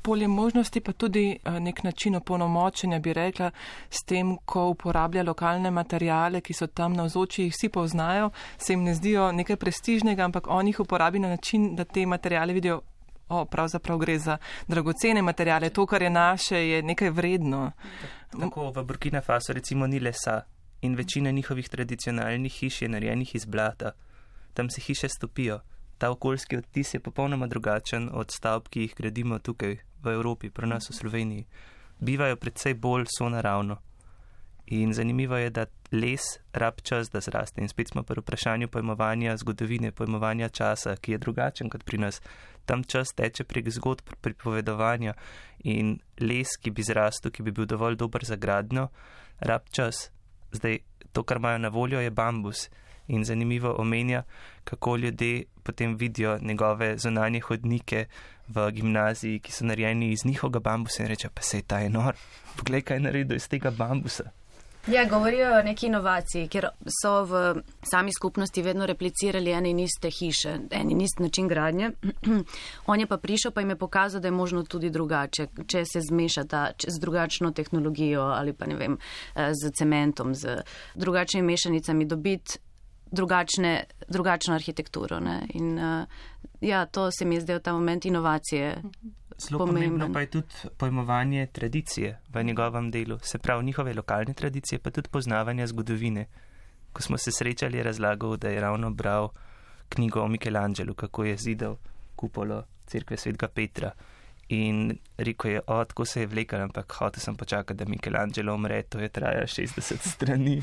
Polje 0.02 0.28
možnosti 0.28 0.82
pa 0.82 0.94
tudi 0.94 1.39
eh, 1.44 1.60
nek 1.60 1.84
način 1.84 2.15
opolnomočenja, 2.15 3.00
bi 3.00 3.13
rekla, 3.13 3.52
s 3.89 4.04
tem, 4.04 4.38
ko 4.46 4.68
uporablja 4.70 5.24
lokalne 5.24 5.72
materijale, 5.72 6.41
ki 6.41 6.54
so 6.54 6.68
tam 6.68 6.94
na 6.94 7.08
vzoči, 7.08 7.48
jih 7.48 7.54
vsi 7.54 7.70
poznajo, 7.70 8.30
se 8.58 8.74
jim 8.74 8.84
ne 8.84 8.94
zdijo 8.94 9.32
nekaj 9.32 9.56
prestižnega, 9.56 10.26
ampak 10.26 10.48
on 10.48 10.68
jih 10.68 10.80
uporabi 10.80 11.20
na 11.20 11.30
način, 11.30 11.76
da 11.76 11.84
te 11.86 12.06
materijale 12.06 12.54
vidijo 12.54 12.82
o, 13.29 13.45
pravzaprav 13.45 13.97
gre 13.97 14.19
za 14.19 14.38
dragocene 14.67 15.21
materijale, 15.21 15.69
to, 15.69 15.85
kar 15.85 16.01
je 16.01 16.09
naše, 16.09 16.57
je 16.67 16.83
nekaj 16.83 17.09
vredno. 17.09 17.71
Tako 18.39 18.71
v 18.71 18.83
Burkina 18.83 19.21
Faso 19.21 19.53
recimo 19.53 19.88
ni 19.88 19.99
lesa 19.99 20.41
in 20.81 20.95
večina 20.95 21.31
njihovih 21.31 21.69
tradicionalnih 21.69 22.53
hiš 22.53 22.81
je 22.81 22.89
narejenih 22.89 23.35
iz 23.35 23.45
blata. 23.45 23.91
Tam 24.53 24.69
se 24.69 24.81
hiše 24.81 25.09
stopijo. 25.09 25.59
Ta 25.97 26.11
okoljski 26.11 26.57
odtis 26.57 26.93
je 26.93 26.99
popolnoma 26.99 27.47
drugačen 27.47 28.09
od 28.13 28.31
stavb, 28.31 28.67
ki 28.69 28.81
jih 28.81 28.93
gradimo 28.97 29.39
tukaj 29.39 29.77
v 30.03 30.07
Evropi, 30.11 30.49
pri 30.49 30.67
nas 30.67 30.89
v 30.89 30.93
Sloveniji. 30.93 31.45
Bivajo 31.99 32.35
predvsej 32.35 32.73
bolj 32.73 33.05
sonaravno. 33.17 33.77
In 34.67 34.93
zanimivo 34.93 35.38
je, 35.38 35.49
da 35.49 35.65
les 35.91 36.21
rab 36.54 36.82
čas, 36.82 37.10
da 37.10 37.19
zraste. 37.21 37.62
In 37.62 37.69
spet 37.69 37.89
smo 37.89 38.04
pri 38.04 38.21
vprašanju 38.21 38.67
pojmovanja 38.67 39.38
zgodovine, 39.38 39.91
pojmovanja 39.91 40.49
časa, 40.49 40.95
ki 40.95 41.12
je 41.12 41.17
drugačen 41.17 41.69
kot 41.69 41.84
pri 41.84 41.97
nas. 41.97 42.21
Tam 42.65 42.84
čas 42.84 43.13
teče 43.13 43.43
prek 43.43 43.69
zgodb 43.69 44.15
pripovedovanja 44.21 45.13
in 45.63 45.99
les, 46.19 46.58
ki 46.58 46.71
bi 46.71 46.84
zrastel, 46.84 47.32
ki 47.32 47.43
bi 47.43 47.51
bil 47.51 47.65
dovolj 47.65 47.95
dober 47.95 48.25
za 48.25 48.36
gradno, 48.36 48.88
rab 49.39 49.69
čas. 49.69 50.10
Zdaj, 50.51 50.80
to, 51.13 51.23
kar 51.23 51.38
imajo 51.38 51.58
na 51.58 51.69
voljo, 51.69 51.99
je 51.99 52.10
bambus. 52.10 52.69
In 53.08 53.23
zanimivo 53.23 53.75
omenja, 53.78 54.23
kako 54.63 54.95
ljudje 54.97 55.43
potem 55.63 55.95
vidijo 55.95 56.39
njegove 56.41 56.97
zunanje 56.97 57.39
hodnike 57.39 58.06
v 58.47 58.71
gimnaziji, 58.71 59.39
ki 59.39 59.51
so 59.51 59.65
narejeni 59.65 60.10
iz 60.12 60.25
njihovega 60.25 60.60
bambusa 60.60 61.04
in 61.04 61.10
reče, 61.10 61.30
pa 61.30 61.41
se 61.41 61.58
je 61.58 61.63
ta 61.63 61.82
enor. 61.82 62.17
Poglej, 62.58 62.82
kaj 62.82 62.97
je 62.97 63.01
naredil 63.01 63.38
iz 63.38 63.47
tega 63.49 63.71
bambusa. 63.71 64.32
Ja, 64.88 65.06
govorijo 65.10 65.60
o 65.60 65.62
neki 65.63 65.88
inovaciji, 65.88 66.48
ker 66.48 66.67
so 67.02 67.24
v 67.26 67.39
sami 67.82 68.13
skupnosti 68.13 68.62
vedno 68.62 68.86
replicirali 68.86 69.52
ene 69.52 69.71
in 69.74 69.80
iste 69.80 70.12
hiše, 70.13 70.60
en 70.71 70.91
in 70.91 71.02
ist 71.02 71.19
način 71.19 71.48
gradnje. 71.48 71.91
On 72.91 73.00
je 73.00 73.08
pa 73.08 73.17
prišel, 73.17 73.52
pa 73.52 73.62
jim 73.62 73.69
je 73.69 73.76
pokazal, 73.76 74.21
da 74.21 74.28
je 74.28 74.32
možno 74.32 74.63
tudi 74.63 74.89
drugače, 74.89 75.48
če 75.67 75.84
se 75.86 76.02
zmešata 76.02 76.71
z 76.88 77.00
drugačno 77.02 77.52
tehnologijo 77.52 78.21
ali 78.21 78.54
pa 78.54 78.65
ne 78.65 78.76
vem, 78.76 78.98
eh, 79.36 79.52
z 79.54 79.71
cementom, 79.78 80.36
z 80.36 80.62
drugačnimi 80.95 81.48
mešanicami 81.48 82.06
dobiti 82.06 82.60
drugačne, 83.12 83.84
drugačno 84.08 84.56
arhitekturo. 84.56 85.19
In 85.54 85.80
uh, 85.80 86.06
ja, 86.62 86.86
to 86.86 87.12
se 87.12 87.26
mi 87.26 87.36
je 87.36 87.41
zdel 87.41 87.60
ta 87.60 87.74
moment 87.74 88.06
inovacije. 88.06 88.82
Zelo 89.38 89.65
pomembno 89.65 90.08
pa 90.13 90.21
je 90.21 90.30
tudi 90.30 90.56
pojmovanje 90.78 91.48
tradicije 91.52 92.19
v 92.34 92.43
njegovem 92.43 92.91
delu, 92.91 93.19
se 93.21 93.38
pravi 93.38 93.65
njihove 93.65 93.93
lokalne 93.93 94.34
tradicije, 94.34 94.80
pa 94.80 94.91
tudi 94.91 95.10
poznavanje 95.10 95.67
zgodovine. 95.67 96.26
Ko 96.93 97.02
smo 97.02 97.17
se 97.17 97.32
srečali, 97.32 97.78
je 97.78 97.84
razlagal, 97.84 98.38
da 98.38 98.50
je 98.50 98.62
ravno 98.62 98.91
bral 98.91 99.30
knjigo 99.89 100.21
o 100.21 100.28
Michelangelu, 100.28 100.93
kako 100.93 101.24
je 101.24 101.38
zidal 101.38 101.76
kupolo 102.15 102.63
cerkve 102.88 103.17
svetega 103.17 103.48
Petra 103.48 103.91
In 104.48 105.00
rekel 105.17 105.52
je, 105.52 105.62
o, 105.67 105.86
tako 105.86 106.06
se 106.06 106.21
je 106.21 106.28
vlekel, 106.28 106.62
ampak 106.62 106.93
hotel 106.93 107.19
sem 107.19 107.36
počakati, 107.36 107.78
da 107.78 107.89
Michelangelo 107.89 108.54
umre, 108.54 108.84
to 108.84 109.00
je 109.00 109.10
trajalo 109.10 109.48
60 109.48 110.06
strani. 110.06 110.62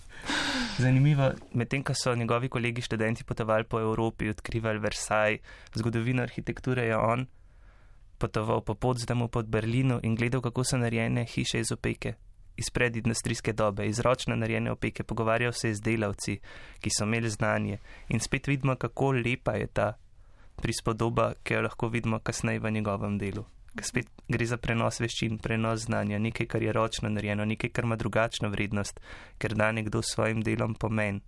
Zanimivo, 0.82 1.30
medtem 1.54 1.82
ko 1.82 1.94
so 1.94 2.14
njegovi 2.14 2.48
kolegi 2.48 2.82
študenti 2.82 3.24
potovali 3.24 3.64
po 3.64 3.80
Evropi, 3.80 4.28
odkrivali 4.28 4.78
Versailles, 4.78 5.40
zgodovino 5.74 6.22
arhitekture 6.22 6.84
je 6.84 6.96
on 6.96 7.26
potoval 8.18 8.60
po 8.60 8.74
Potsdamu 8.74 9.28
pod 9.28 9.46
Berlino 9.46 10.00
in 10.02 10.14
gledal, 10.14 10.40
kako 10.40 10.64
so 10.64 10.78
narejene 10.78 11.24
hiše 11.24 11.60
iz 11.60 11.72
opeke, 11.72 12.14
iz 12.56 12.70
predindustrijske 12.70 13.52
dobe, 13.52 13.86
iz 13.86 14.00
ročno 14.00 14.36
narejene 14.36 14.70
opeke, 14.70 15.02
pogovarjal 15.02 15.52
se 15.52 15.74
z 15.74 15.80
delavci, 15.80 16.38
ki 16.80 16.90
so 16.90 17.04
imeli 17.04 17.30
znanje 17.30 17.78
in 18.08 18.20
spet 18.20 18.46
vidimo, 18.46 18.76
kako 18.76 19.12
lepa 19.12 19.52
je 19.52 19.66
ta 19.66 19.92
prispodoba, 20.56 21.32
ki 21.42 21.54
jo 21.54 21.62
lahko 21.62 21.88
vidimo 21.88 22.18
kasneje 22.18 22.60
v 22.60 22.70
njegovem 22.70 23.18
delu. 23.18 23.44
Spet 23.82 24.08
gre 24.28 24.46
za 24.46 24.56
prenos 24.56 24.98
veščin, 25.00 25.38
prenos 25.38 25.86
znanja, 25.86 26.18
nekaj, 26.18 26.46
kar 26.50 26.62
je 26.62 26.72
ročno 26.72 27.08
narejeno, 27.08 27.44
nekaj, 27.44 27.70
kar 27.70 27.86
ima 27.86 27.96
drugačno 27.96 28.50
vrednost, 28.50 29.00
ker 29.38 29.54
da 29.54 29.70
nekdo 29.72 30.02
s 30.02 30.14
svojim 30.14 30.42
delom 30.42 30.74
pomen. 30.74 31.20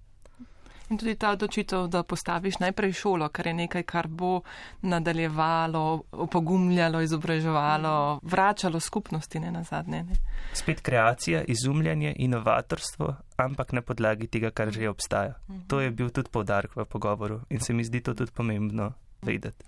In 0.90 0.98
tudi 0.98 1.14
ta 1.14 1.30
odločitev, 1.30 1.86
da 1.86 2.02
postaviš 2.02 2.58
najprej 2.58 2.92
šolo, 2.98 3.28
kar 3.28 3.46
je 3.46 3.54
nekaj, 3.54 3.82
kar 3.86 4.08
bo 4.08 4.40
nadaljevalo, 4.82 6.02
opogumljalo, 6.12 7.00
izobraževalo, 7.00 8.20
vračalo 8.22 8.80
skupnosti, 8.80 9.40
ne 9.40 9.52
na 9.54 9.62
zadnje. 9.62 10.02
Ne. 10.02 10.18
Spet 10.52 10.80
kreacija, 10.80 11.44
izumljanje, 11.46 12.14
inovatorstvo, 12.18 13.14
ampak 13.36 13.72
na 13.72 13.82
podlagi 13.82 14.26
tega, 14.26 14.50
kar 14.50 14.72
že 14.74 14.88
obstaja. 14.90 15.38
Mhm. 15.48 15.60
To 15.68 15.80
je 15.80 15.90
bil 15.90 16.10
tudi 16.10 16.30
povdarek 16.30 16.76
v 16.76 16.84
pogovoru 16.84 17.40
in 17.50 17.60
se 17.60 17.72
mi 17.72 17.84
zdi 17.84 18.00
to 18.00 18.14
tudi 18.14 18.32
pomembno 18.34 18.92
vedeti. 19.22 19.64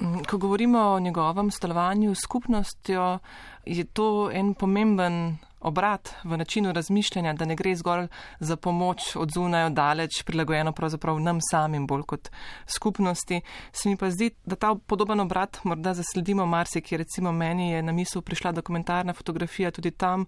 Mm, 0.00 0.24
ko 0.28 0.38
govorimo 0.38 0.78
o 0.80 1.00
njegovem 1.00 1.50
stalovanju 1.50 2.14
s 2.14 2.18
skupnostjo, 2.24 3.18
je 3.66 3.84
to 3.84 4.30
en 4.32 4.54
pomemben 4.54 5.36
obrat 5.60 6.14
v 6.24 6.36
načinu 6.36 6.72
razmišljanja, 6.72 7.32
da 7.32 7.44
ne 7.44 7.56
gre 7.56 7.74
zgolj 7.76 8.06
za 8.40 8.56
pomoč 8.56 9.16
od 9.16 9.30
zunaj, 9.34 9.64
od 9.64 9.72
daleč, 9.72 10.22
prilagojeno 10.24 10.72
pravzaprav 10.72 11.20
nam 11.20 11.38
samim 11.50 11.86
bolj 11.86 12.02
kot 12.02 12.30
skupnosti. 12.66 13.40
Se 13.72 13.88
mi 13.88 13.96
pa 13.96 14.10
zdi, 14.10 14.30
da 14.44 14.56
ta 14.56 14.74
podoben 14.74 15.20
obrat 15.20 15.60
morda 15.64 15.94
zasledimo 15.94 16.46
marsikje. 16.46 16.98
Recimo 16.98 17.32
meni 17.32 17.70
je 17.70 17.82
na 17.82 17.92
misel 17.92 18.22
prišla 18.22 18.52
dokumentarna 18.52 19.12
fotografija, 19.12 19.70
tudi 19.70 19.90
tam 19.90 20.26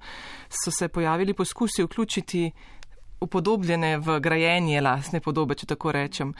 so 0.48 0.70
se 0.70 0.88
pojavili 0.88 1.34
poskusi 1.34 1.82
vključiti 1.82 2.50
upodobljene 3.20 3.98
v 3.98 4.20
grajenje 4.20 4.80
lasne 4.80 5.20
podobe, 5.20 5.54
če 5.54 5.66
tako 5.66 5.92
rečem. 5.92 6.34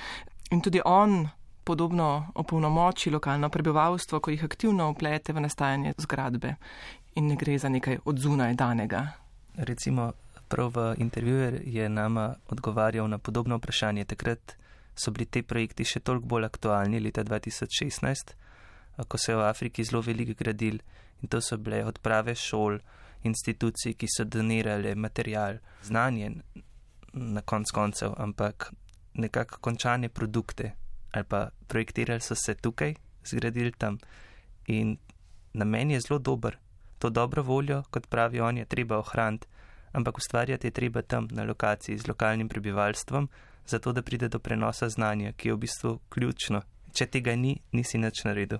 In 0.51 0.61
tudi 0.61 0.81
on 0.85 1.29
podobno 1.65 2.33
opolnomoči 2.35 3.11
lokalno 3.11 3.49
prebivalstvo, 3.49 4.21
ko 4.21 4.31
jih 4.31 4.45
aktivno 4.45 4.91
uplete 4.91 5.33
v 5.33 5.41
nastajanje 5.41 5.95
zgradbe 5.99 6.57
in 7.15 7.27
ne 7.27 7.37
gre 7.37 7.59
za 7.59 7.69
nekaj 7.69 7.99
od 8.05 8.19
zunaj 8.19 8.55
danega. 8.55 9.07
Recimo, 9.57 10.13
prav 10.49 10.73
v 10.75 10.95
intervjuju 10.99 11.61
je 11.65 11.89
nama 11.89 12.35
odgovarjal 12.49 13.09
na 13.09 13.19
podobno 13.19 13.57
vprašanje. 13.57 14.05
Takrat 14.05 14.57
so 14.95 15.11
bili 15.11 15.27
te 15.27 15.43
projekti 15.43 15.85
še 15.85 16.01
toliko 16.01 16.27
bolj 16.27 16.49
aktualni, 16.49 17.01
leta 17.01 17.25
2016, 17.25 18.35
ko 19.09 19.19
se 19.19 19.33
je 19.33 19.37
v 19.37 19.47
Afriki 19.49 19.85
zelo 19.85 20.03
veliko 20.03 20.37
gradil 20.39 20.81
in 21.23 21.29
to 21.29 21.41
so 21.41 21.57
bile 21.57 21.85
odprave 21.85 22.35
šol, 22.35 22.79
institucij, 23.23 23.95
ki 23.95 24.09
so 24.11 24.25
donirale 24.25 24.95
material, 24.95 25.61
znanje 25.83 26.33
na 27.13 27.41
konc 27.41 27.71
koncev, 27.71 28.15
ampak 28.19 28.73
nekako 29.15 29.61
končane 29.61 30.09
produkte 30.09 30.73
ali 31.13 31.25
pa 31.25 31.49
projektirali 31.69 32.21
so 32.21 32.35
se 32.35 32.55
tukaj, 32.55 32.95
zgradili 33.25 33.73
tam. 33.73 33.99
In 34.67 34.97
namen 35.53 35.91
je 35.91 36.01
zelo 36.01 36.19
dober. 36.19 36.59
To 36.99 37.11
dobro 37.11 37.43
voljo, 37.43 37.83
kot 37.91 38.07
pravi 38.07 38.41
on, 38.41 38.59
je 38.59 38.65
treba 38.65 38.99
ohraniti, 38.99 39.47
ampak 39.93 40.19
ustvarjati 40.19 40.67
je 40.67 40.71
treba 40.71 41.03
tam, 41.03 41.29
na 41.31 41.45
lokaciji, 41.45 41.99
z 41.99 42.09
lokalnim 42.09 42.49
prebivalstvom, 42.49 43.29
zato 43.67 43.93
da 43.93 44.03
pride 44.03 44.29
do 44.29 44.39
prenosa 44.39 44.89
znanja, 44.89 45.33
ki 45.33 45.49
je 45.49 45.55
v 45.55 45.59
bistvu 45.59 45.99
ključno. 46.09 46.63
Če 46.93 47.07
tega 47.07 47.37
ni, 47.37 47.61
nisi 47.73 47.99
nič 47.99 48.25
naredil. 48.25 48.59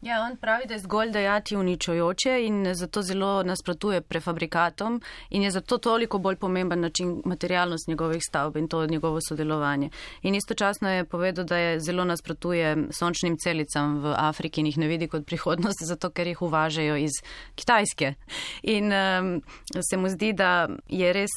Ja, 0.00 0.22
on 0.22 0.36
pravi, 0.36 0.64
da 0.66 0.74
je 0.74 0.80
zgolj 0.80 1.10
dejati 1.10 1.56
uničujoče 1.56 2.46
in 2.46 2.74
zato 2.74 3.02
zelo 3.02 3.42
nasprotuje 3.42 4.00
prefabrikatom 4.00 5.00
in 5.30 5.42
je 5.42 5.50
zato 5.50 5.78
toliko 5.78 6.18
bolj 6.18 6.36
pomemben 6.36 6.80
način 6.80 7.22
materialnost 7.24 7.88
njegovih 7.88 8.22
stavb 8.28 8.56
in 8.56 8.68
to 8.68 8.86
njegovo 8.86 9.18
sodelovanje. 9.28 9.90
In 10.22 10.34
istočasno 10.34 10.90
je 10.90 11.04
povedal, 11.04 11.44
da 11.44 11.56
je 11.56 11.80
zelo 11.80 12.04
nasprotuje 12.04 12.76
sončnim 12.90 13.36
celicam 13.36 14.00
v 14.00 14.14
Afriki 14.16 14.60
in 14.60 14.66
jih 14.66 14.78
ne 14.78 14.88
vidi 14.88 15.08
kot 15.08 15.26
prihodnost, 15.26 15.84
zato 15.84 16.10
ker 16.10 16.26
jih 16.26 16.42
uvažajo 16.42 16.96
iz 16.96 17.20
Kitajske. 17.54 18.14
In 18.62 18.92
um, 18.92 19.42
se 19.90 19.96
mu 19.96 20.08
zdi, 20.08 20.32
da 20.32 20.68
je 20.88 21.12
res 21.12 21.30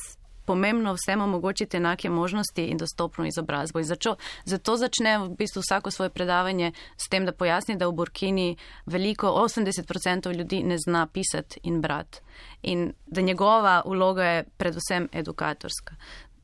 pomembno 0.45 0.93
vsem 0.93 1.21
omogočiti 1.21 1.77
enake 1.77 2.09
možnosti 2.09 2.65
in 2.65 2.77
dostopno 2.77 3.25
izobrazbo. 3.25 3.79
In 3.79 3.85
zato, 3.85 4.15
zato 4.45 4.77
začne 4.77 5.17
v 5.19 5.29
bistvu 5.37 5.61
vsako 5.61 5.91
svoje 5.91 6.09
predavanje 6.09 6.71
s 6.97 7.09
tem, 7.09 7.25
da 7.25 7.31
pojasni, 7.31 7.75
da 7.75 7.87
v 7.87 7.91
Burkini 7.91 8.57
veliko, 8.85 9.27
80% 9.27 10.35
ljudi 10.35 10.63
ne 10.63 10.77
zna 10.77 11.07
pisati 11.07 11.59
in 11.63 11.81
brati. 11.81 12.19
In 12.61 12.93
da 13.05 13.21
njegova 13.21 13.81
vloga 13.85 14.23
je 14.23 14.43
predvsem 14.57 15.09
edukatorska, 15.11 15.95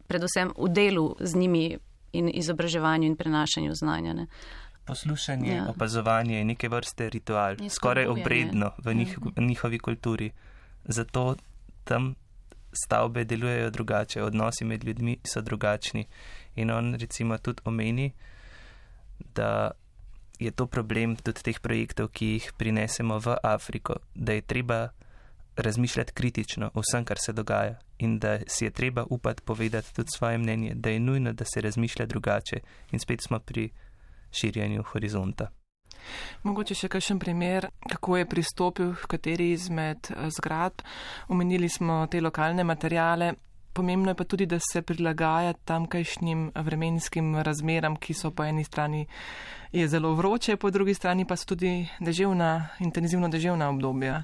predvsem 0.08 0.54
v 0.58 0.70
delu 0.70 1.16
z 1.20 1.36
njimi 1.36 1.78
in 2.12 2.32
izobraževanju 2.34 3.08
in 3.08 3.16
prenašanju 3.16 3.76
znanja. 3.76 4.14
Ne. 4.14 4.28
Poslušanje, 4.86 5.56
ja. 5.56 5.66
opazovanje 5.70 6.38
je 6.38 6.46
neke 6.46 6.70
vrste 6.70 7.10
ritual, 7.10 7.56
skoraj 7.70 8.06
obredno 8.06 8.72
v 8.84 8.94
njih, 8.94 9.18
ja. 9.38 9.44
njihovi 9.44 9.80
kulturi. 9.80 10.32
Zato 10.86 11.36
tam 11.84 12.16
stavbe 12.86 13.24
delujejo 13.24 13.70
drugače, 13.70 14.24
odnosi 14.24 14.66
med 14.66 14.84
ljudmi 14.84 15.18
so 15.24 15.42
drugačni. 15.42 16.06
In 16.56 16.72
on 16.72 16.96
recimo 16.96 17.38
tudi 17.38 17.62
omeni, 17.66 18.12
da 19.36 19.72
je 20.40 20.52
to 20.52 20.68
problem 20.68 21.16
tudi 21.16 21.44
teh 21.44 21.60
projektov, 21.60 22.10
ki 22.16 22.26
jih 22.26 22.52
prinesemo 22.58 23.20
v 23.20 23.36
Afriko, 23.44 24.00
da 24.16 24.34
je 24.34 24.42
treba 24.42 24.88
razmišljati 25.56 26.14
kritično 26.14 26.72
o 26.74 26.82
vsem, 26.82 27.06
kar 27.06 27.18
se 27.20 27.34
dogaja 27.34 27.76
in 28.00 28.20
da 28.20 28.40
si 28.48 28.66
je 28.66 28.72
treba 28.72 29.06
upati 29.10 29.42
povedati 29.42 29.94
tudi 29.94 30.10
svoje 30.16 30.38
mnenje, 30.38 30.74
da 30.76 30.90
je 30.90 31.00
nujno, 31.00 31.34
da 31.34 31.46
se 31.46 31.62
razmišlja 31.62 32.06
drugače 32.06 32.60
in 32.92 33.00
spet 33.00 33.20
smo 33.24 33.40
pri 33.40 33.70
širjenju 34.32 34.84
horizonta. 34.84 35.50
Mogoče 36.44 36.76
še 36.76 36.90
kakšen 36.92 37.20
primer, 37.20 37.70
kako 37.90 38.18
je 38.18 38.30
pristopil 38.30 38.94
v 38.94 39.12
kateri 39.12 39.52
izmed 39.52 40.12
eh, 40.12 40.30
zgradb. 40.32 40.86
Omenili 41.28 41.70
smo 41.70 42.06
te 42.08 42.22
lokalne 42.22 42.64
materijale. 42.64 43.34
Pomembno 43.74 44.12
je 44.12 44.16
pa 44.16 44.24
tudi, 44.24 44.46
da 44.50 44.58
se 44.60 44.82
prilagaja 44.82 45.54
tamkajšnjim 45.54 46.52
vremenskim 46.56 47.36
razmeram, 47.46 47.96
ki 47.96 48.14
so 48.18 48.32
po 48.32 48.44
eni 48.44 48.64
strani 48.64 49.06
je 49.72 49.88
zelo 49.88 50.16
vroče, 50.18 50.58
po 50.58 50.72
drugi 50.72 50.94
strani 50.94 51.26
pa 51.26 51.38
so 51.38 51.46
tudi 51.54 51.88
deževna, 52.00 52.70
intenzivno 52.80 53.30
deževna 53.30 53.70
obdobja. 53.70 54.24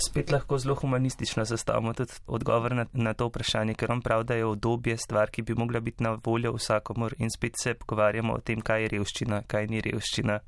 Spet 0.00 0.30
lahko 0.32 0.58
zelo 0.58 0.74
humanistično 0.74 1.44
zastavimo 1.44 1.92
tudi 1.94 2.12
odgovor 2.26 2.74
na, 2.74 2.86
na 2.92 3.12
to 3.14 3.26
vprašanje, 3.28 3.74
ker 3.74 3.92
on 3.92 4.00
pravi, 4.02 4.24
da 4.24 4.34
je 4.34 4.44
obdobje 4.44 4.96
stvar, 4.96 5.30
ki 5.30 5.42
bi 5.42 5.54
mogla 5.54 5.80
biti 5.80 6.02
na 6.02 6.16
voljo 6.24 6.52
vsakomor 6.56 7.14
in 7.18 7.30
spet 7.30 7.60
se 7.62 7.74
pogovarjamo 7.74 8.32
o 8.32 8.40
tem, 8.40 8.60
kaj 8.60 8.82
je 8.82 8.88
revščina, 8.88 9.42
kaj 9.46 9.66
ni 9.66 9.80
revščina 9.80 10.40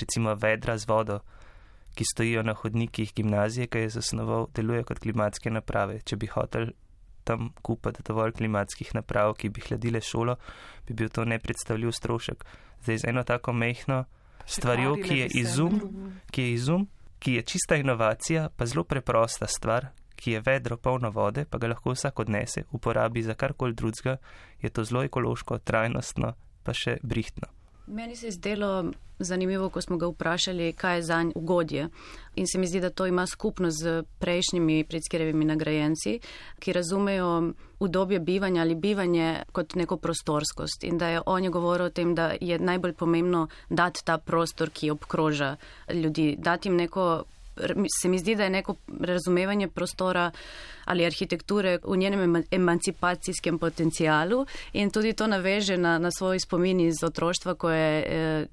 recimo 0.00 0.34
vedra 0.34 0.78
z 0.78 0.88
vodo, 0.88 1.20
ki 1.94 2.04
stojijo 2.04 2.42
na 2.42 2.54
hodnikih 2.54 3.12
gimnazije, 3.14 3.66
ki 3.66 3.78
je 3.78 3.94
zasnoval, 3.98 4.46
deluje 4.54 4.84
kot 4.86 5.00
klimatske 5.02 5.50
naprave. 5.50 6.00
Če 6.06 6.16
bi 6.16 6.30
hotel 6.30 6.70
tam 7.28 7.50
kupiti 7.62 8.04
dovolj 8.06 8.36
klimatskih 8.38 8.94
naprav, 8.94 9.34
ki 9.36 9.50
bi 9.52 9.64
hladile 9.66 10.00
šolo, 10.00 10.36
bi 10.86 10.94
bil 10.94 11.10
to 11.12 11.24
nepredstavljiv 11.24 11.92
strošek. 11.92 12.44
Zdaj 12.84 12.98
z 13.02 13.10
eno 13.10 13.24
tako 13.24 13.52
mehno 13.52 14.04
stvarjo, 14.46 14.94
ki 15.02 15.18
je 15.18 15.26
izum, 15.42 15.80
ki 16.30 16.42
je 16.42 16.52
izum, 16.52 16.88
ki 17.18 17.34
je 17.34 17.42
čista 17.42 17.76
inovacija, 17.76 18.48
pa 18.56 18.66
zelo 18.66 18.84
preprosta 18.84 19.46
stvar, 19.46 19.90
ki 20.16 20.32
je 20.32 20.42
vedro 20.46 20.76
polno 20.76 21.10
vode, 21.10 21.44
pa 21.44 21.58
ga 21.58 21.74
lahko 21.74 21.92
vsak 21.94 22.24
odnese, 22.24 22.64
uporabi 22.72 23.22
za 23.22 23.34
karkoli 23.34 23.74
drugega, 23.74 24.16
je 24.62 24.70
to 24.70 24.84
zelo 24.84 25.04
ekološko, 25.04 25.58
trajnostno, 25.58 26.32
pa 26.62 26.74
še 26.74 26.98
brihtno. 27.02 27.57
Meni 27.90 28.16
se 28.16 28.26
je 28.26 28.32
zdelo 28.32 28.92
zanimivo, 29.18 29.68
ko 29.68 29.80
smo 29.80 29.96
ga 29.96 30.06
vprašali, 30.06 30.72
kaj 30.72 30.96
je 30.96 31.02
za 31.02 31.22
njega 31.22 31.38
ugodje. 31.38 31.88
In 32.36 32.46
se 32.46 32.58
mi 32.58 32.66
zdi, 32.66 32.80
da 32.80 32.90
to 32.90 33.06
ima 33.06 33.26
skupno 33.26 33.70
z 33.70 34.02
prejšnjimi 34.18 34.84
predskirevimi 34.84 35.44
nagrajenci, 35.44 36.20
ki 36.58 36.72
razumejo 36.72 37.52
udobje 37.80 38.20
bivanja 38.20 38.62
ali 38.62 38.74
bivanje 38.74 39.42
kot 39.52 39.74
neko 39.74 39.96
prostorskost. 39.96 40.84
In 40.84 40.98
da 40.98 41.08
je 41.08 41.20
on 41.26 41.44
je 41.44 41.50
govoril 41.50 41.86
o 41.86 41.90
tem, 41.90 42.14
da 42.14 42.32
je 42.40 42.58
najbolj 42.58 42.92
pomembno 42.92 43.48
dati 43.70 44.04
ta 44.04 44.18
prostor, 44.18 44.70
ki 44.70 44.90
obkroža 44.90 45.56
ljudi, 45.94 46.36
dati 46.38 46.68
jim 46.68 46.76
neko 46.76 47.24
se 48.00 48.08
mi 48.08 48.18
zdi, 48.18 48.34
da 48.34 48.44
je 48.44 48.50
neko 48.50 48.74
razumevanje 49.00 49.68
prostora 49.68 50.30
ali 50.84 51.06
arhitekture 51.06 51.78
v 51.84 51.96
njenem 51.96 52.44
emancipacijskem 52.50 53.58
potencijalu 53.58 54.46
in 54.72 54.90
tudi 54.90 55.12
to 55.12 55.26
naveže 55.26 55.76
na, 55.76 55.98
na 55.98 56.10
svoj 56.10 56.40
spomin 56.40 56.80
iz 56.80 57.02
otroštva, 57.04 57.54
ko 57.54 57.70
je 57.70 58.04
eh, 58.06 58.46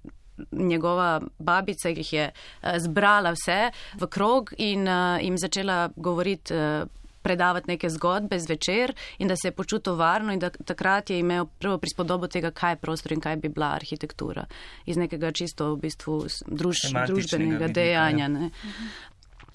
njegova 0.52 1.22
babica, 1.40 1.94
ki 1.94 2.00
jih 2.00 2.14
je 2.14 2.26
uh, 2.32 2.70
zbrala 2.78 3.32
vse 3.32 3.72
v 4.00 4.08
krog 4.08 4.54
in 4.58 4.88
uh, 4.88 5.24
jim 5.24 5.38
začela 5.38 5.90
govoriti. 5.96 6.54
Uh, 6.54 6.88
predavati 7.26 7.72
neke 7.74 7.90
zgodbe 7.90 8.40
zvečer 8.40 8.94
in 9.18 9.32
da 9.32 9.36
se 9.36 9.50
je 9.50 9.56
počutil 9.58 9.98
varno 9.98 10.34
in 10.34 10.40
da 10.40 10.50
takrat 10.50 11.10
je 11.10 11.20
imel 11.20 11.50
prvo 11.60 11.80
prispodobo 11.82 12.30
tega, 12.30 12.52
kaj 12.52 12.76
je 12.78 12.82
prostor 12.86 13.16
in 13.18 13.24
kaj 13.26 13.42
bi 13.42 13.50
bila 13.50 13.74
arhitektura 13.74 14.46
iz 14.86 14.98
nekega 15.02 15.32
čisto 15.32 15.74
v 15.74 15.82
bistvu 15.88 16.22
druž, 16.48 16.86
družbenega 17.08 17.68
dejanja. 17.74 18.30
Ne. 18.30 18.52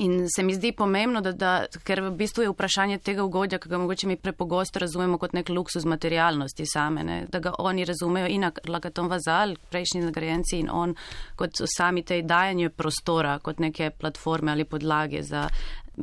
In 0.01 0.29
se 0.29 0.43
mi 0.43 0.55
zdi 0.55 0.73
pomembno, 0.73 1.21
da, 1.21 1.33
da, 1.37 1.51
ker 1.85 2.01
v 2.01 2.11
bistvu 2.17 2.47
je 2.47 2.53
vprašanje 2.55 3.03
tega 3.05 3.25
ugodja, 3.27 3.59
ki 3.61 3.69
ga 3.69 3.79
mogoče 3.83 4.09
mi 4.09 4.17
prepogosto 4.17 4.81
razumemo 4.81 5.19
kot 5.21 5.35
nek 5.37 5.51
luksus 5.53 5.85
materialnosti 5.85 6.65
same, 6.67 7.05
ne? 7.05 7.17
da 7.29 7.39
ga 7.45 7.53
oni 7.59 7.85
razumejo 7.85 8.31
in 8.33 8.47
Lagaton 8.69 9.11
Vazal, 9.13 9.59
prejšnji 9.69 10.01
nagrajenci 10.07 10.63
in 10.63 10.71
on 10.73 10.95
kot 11.37 11.61
sami 11.77 12.01
tej 12.03 12.23
dajanju 12.25 12.71
prostora, 12.73 13.37
kot 13.45 13.61
neke 13.61 13.91
platforme 13.91 14.55
ali 14.55 14.65
podlage 14.65 15.21
za 15.23 15.45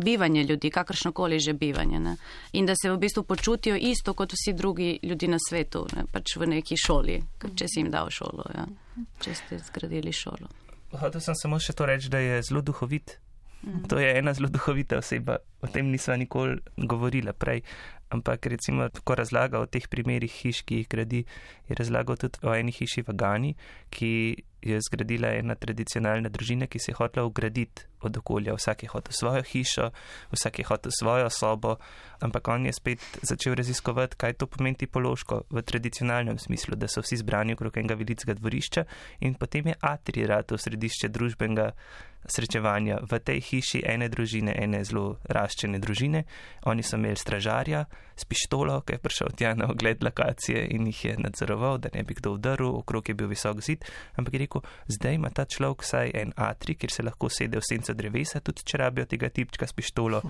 bivanje 0.03 0.43
ljudi, 0.43 0.69
kakršnokoli 0.69 1.39
že 1.39 1.53
bivanje. 1.53 1.99
Ne? 1.99 2.15
In 2.53 2.65
da 2.65 2.75
se 2.75 2.91
v 2.91 2.97
bistvu 2.97 3.23
počutijo 3.23 3.75
isto 3.75 4.13
kot 4.13 4.33
vsi 4.33 4.53
drugi 4.53 4.99
ljudi 5.03 5.27
na 5.27 5.37
svetu, 5.49 5.85
ne? 5.95 6.05
pač 6.11 6.35
v 6.35 6.47
neki 6.47 6.77
šoli, 6.77 7.21
če 7.55 7.67
si 7.67 7.81
jim 7.81 7.91
dal 7.91 8.09
šolo, 8.09 8.45
ja? 8.55 8.65
če 9.21 9.35
ste 9.35 9.59
zgradili 9.59 10.13
šolo. 10.13 10.49
Hotel 10.97 11.21
sem 11.21 11.35
samo 11.35 11.59
še 11.59 11.75
to 11.75 11.85
reči, 11.85 12.09
da 12.09 12.21
je 12.23 12.41
zelo 12.47 12.61
duhovit. 12.61 13.17
To 13.89 13.97
je 13.99 14.17
ena 14.17 14.33
zelo 14.37 14.47
duhovita 14.53 14.99
oseba, 15.01 15.39
o 15.61 15.67
tem 15.67 15.89
nisva 15.91 16.15
nikoli 16.15 16.59
govorila 16.77 17.33
prej, 17.33 17.63
ampak 18.13 18.45
recimo, 18.45 18.87
ko 19.03 19.15
razlaga 19.17 19.59
o 19.59 19.65
teh 19.65 19.87
primerih 19.89 20.31
hiš, 20.31 20.61
ki 20.63 20.81
jih 20.81 20.89
gradi, 20.89 21.23
je 21.67 21.75
razlagal 21.75 22.19
tudi 22.21 22.39
o 22.45 22.53
eni 22.55 22.71
hiši 22.71 23.03
v 23.07 23.15
Gani, 23.17 23.55
ki 23.89 24.11
je 24.61 24.79
zgradila 24.81 25.33
ena 25.35 25.55
tradicionalna 25.55 26.29
družina, 26.29 26.67
ki 26.67 26.79
se 26.79 26.93
je 26.93 26.99
hotela 26.99 27.25
ugraditi 27.27 27.87
od 28.01 28.17
okolja. 28.17 28.53
Vsak 28.53 28.83
je 28.83 28.89
hotel 28.89 29.11
svojo 29.11 29.43
hišo, 29.43 29.89
vsak 30.31 30.59
je 30.59 30.65
hotel 30.65 30.91
svojo 30.99 31.29
sobo, 31.29 31.75
ampak 32.19 32.47
on 32.47 32.65
je 32.65 32.73
spet 32.73 32.99
začel 33.21 33.55
raziskovati, 33.55 34.17
kaj 34.17 34.33
to 34.33 34.47
pomeni 34.47 34.77
tipološko 34.77 35.41
v 35.49 35.61
tradicionalnem 35.61 36.39
smislu, 36.39 36.75
da 36.75 36.87
so 36.87 37.01
vsi 37.01 37.17
zbrani 37.17 37.53
okrog 37.53 37.77
enega 37.77 37.95
velikega 37.95 38.33
dvorišča 38.33 38.85
in 39.19 39.33
potem 39.33 39.67
je 39.67 39.79
atrirat 39.81 40.51
v 40.51 40.61
središče 40.61 41.09
družbenega 41.09 41.71
srečevanja 42.27 42.99
v 43.07 43.19
tej 43.23 43.39
hiši 43.41 43.81
ene 43.87 44.09
družine, 44.11 44.51
ene 44.51 44.83
zelo 44.83 45.17
raščene 45.31 45.79
družine. 45.79 46.25
Oni 46.67 46.83
so 46.83 46.99
imeli 46.99 47.15
stražarja 47.15 47.85
s 48.17 48.25
pištolo, 48.25 48.81
ki 48.81 48.97
je 48.97 49.01
prišel 49.03 49.35
tja 49.37 49.53
na 49.55 49.69
ogled 49.71 50.03
lokacije 50.03 50.65
in 50.75 50.87
jih 50.89 51.05
je 51.05 51.15
nadzoroval, 51.21 51.77
da 51.77 51.89
ne 51.93 52.03
bi 52.03 52.17
kdo 52.17 52.35
vdrl, 52.35 52.73
okrog 52.81 53.09
je 53.09 53.15
bil 53.15 53.29
visok 53.31 53.61
zid, 53.61 53.85
ampak 54.17 54.33
je 54.33 54.43
rekel, 54.43 54.65
zdaj 54.87 55.15
ima 55.15 55.29
ta 55.29 55.45
človek 55.45 55.85
vsaj 55.85 56.11
en 56.13 56.33
atri, 56.35 56.75
kjer 56.75 56.91
se 56.91 57.05
lahko 57.07 57.29
sede 57.29 57.61
v 57.61 57.67
senco 57.87 57.93
drevesa, 57.93 58.39
tudi 58.39 58.63
če 58.65 58.77
rabijo 58.77 59.05
tega 59.05 59.29
tipčka 59.29 59.67
s 59.67 59.73
pištolo. 59.73 60.21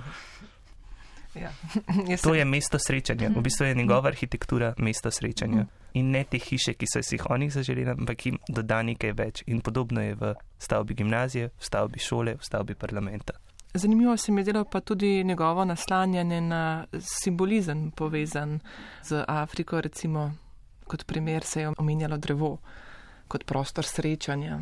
Ja. 1.35 1.51
to 2.23 2.33
je 2.33 2.45
mesto 2.45 2.79
srečanja, 2.79 3.29
v 3.29 3.41
bistvu 3.41 3.65
je 3.65 3.75
njegova 3.75 4.09
arhitektura 4.09 4.73
mesto 4.77 5.11
srečanja. 5.11 5.65
In 5.93 6.11
ne 6.11 6.23
te 6.23 6.37
hiše, 6.37 6.73
ki 6.73 6.85
so 6.85 7.01
si 7.01 7.15
jih 7.15 7.25
oni 7.29 7.49
zaželeli, 7.49 7.91
ampak 7.91 8.25
jim 8.25 8.37
doda 8.49 8.81
nekaj 8.83 9.13
več. 9.13 9.43
In 9.47 9.61
podobno 9.61 10.01
je 10.01 10.15
v 10.15 10.33
stavbi 10.59 10.93
gimnazije, 10.93 11.49
v 11.49 11.63
stavbi 11.63 11.99
šole, 11.99 12.37
v 12.37 12.43
stavbi 12.43 12.75
parlamenta. 12.75 13.33
Zanimivo 13.73 14.17
se 14.17 14.31
mi 14.31 14.41
je 14.41 14.45
delo 14.45 14.63
pa 14.65 14.79
tudi 14.81 15.23
njegovo 15.23 15.65
naslanjanje 15.65 16.41
na 16.41 16.85
simbolizem 16.99 17.91
povezan 17.91 18.59
z 19.03 19.23
Afriko, 19.27 19.81
recimo 19.81 20.31
kot 20.87 21.05
primer 21.05 21.43
se 21.43 21.61
je 21.61 21.71
omenjalo 21.77 22.17
drevo 22.17 22.57
kot 23.27 23.45
prostor 23.45 23.85
srečanja. 23.85 24.61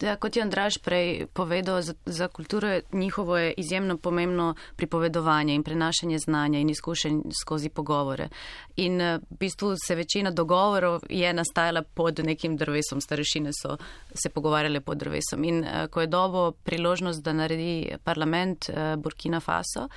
Ja, 0.00 0.16
kot 0.16 0.36
je 0.36 0.42
Andraš 0.42 0.78
prej 0.78 1.26
povedal, 1.32 1.82
za, 1.82 1.94
za 2.06 2.28
kulturo 2.28 2.80
njihovo 2.92 3.38
je 3.38 3.54
izjemno 3.56 3.96
pomembno 3.96 4.54
pripovedovanje 4.76 5.54
in 5.54 5.62
prenašanje 5.62 6.18
znanja 6.18 6.58
in 6.58 6.70
izkušenj 6.70 7.20
skozi 7.42 7.68
pogovore. 7.68 8.28
In 8.76 9.00
eh, 9.00 9.18
v 9.30 9.36
bistvu 9.40 9.74
se 9.86 9.94
večina 9.94 10.30
dogovorov 10.30 11.00
je 11.10 11.32
nastajala 11.32 11.82
pod 11.82 12.18
nekim 12.18 12.56
drvesom, 12.56 13.00
starešine 13.00 13.50
so 13.62 13.76
se 14.14 14.28
pogovarjale 14.28 14.80
pod 14.80 14.98
drvesom. 14.98 15.44
In 15.44 15.64
eh, 15.64 15.88
ko 15.88 16.00
je 16.00 16.06
dobo 16.06 16.52
priložnost, 16.52 17.22
da 17.22 17.32
naredi 17.32 17.96
parlament 18.04 18.68
eh, 18.68 18.96
Burkina 18.96 19.40
Faso, 19.40 19.88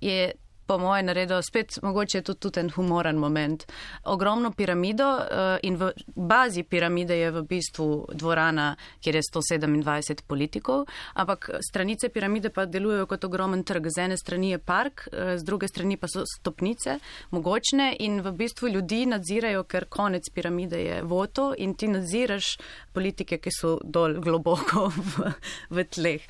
je 0.00 0.32
po 0.66 0.78
moje 0.78 1.02
naredil 1.02 1.42
spet, 1.42 1.78
mogoče 1.82 2.18
je 2.18 2.22
to 2.22 2.34
tudi 2.34 2.60
en 2.60 2.70
humoren 2.70 3.16
moment. 3.16 3.66
Ogromno 4.04 4.50
piramido 4.52 5.06
uh, 5.16 5.58
in 5.62 5.76
v 5.76 5.92
bazi 6.16 6.62
piramide 6.62 7.16
je 7.16 7.30
v 7.30 7.42
bistvu 7.48 8.06
dvorana, 8.12 8.76
kjer 9.00 9.14
je 9.14 9.22
127 9.32 10.24
politikov, 10.26 10.86
ampak 11.14 11.50
stranice 11.60 12.08
piramide 12.08 12.50
pa 12.50 12.66
delujejo 12.66 13.06
kot 13.06 13.24
ogromen 13.24 13.64
trg. 13.64 13.88
Z 13.88 14.06
ene 14.06 14.16
strani 14.16 14.50
je 14.50 14.58
park, 14.58 15.08
uh, 15.12 15.36
z 15.36 15.44
druge 15.44 15.68
strani 15.68 15.96
pa 15.96 16.08
so 16.08 16.24
stopnice, 16.26 16.98
mogočne 17.30 17.92
in 17.98 18.20
v 18.24 18.32
bistvu 18.32 18.68
ljudi 18.68 19.04
nadzirajo, 19.06 19.64
ker 19.64 19.88
konec 19.88 20.30
piramide 20.34 20.80
je 20.80 21.02
voto 21.02 21.52
in 21.58 21.74
ti 21.74 21.88
nadziraš 21.88 22.56
politike, 22.92 23.38
ki 23.38 23.50
so 23.52 23.76
dol 23.84 24.20
globoko 24.22 24.88
v, 25.14 25.32
v 25.70 25.84
tleh. 25.84 26.22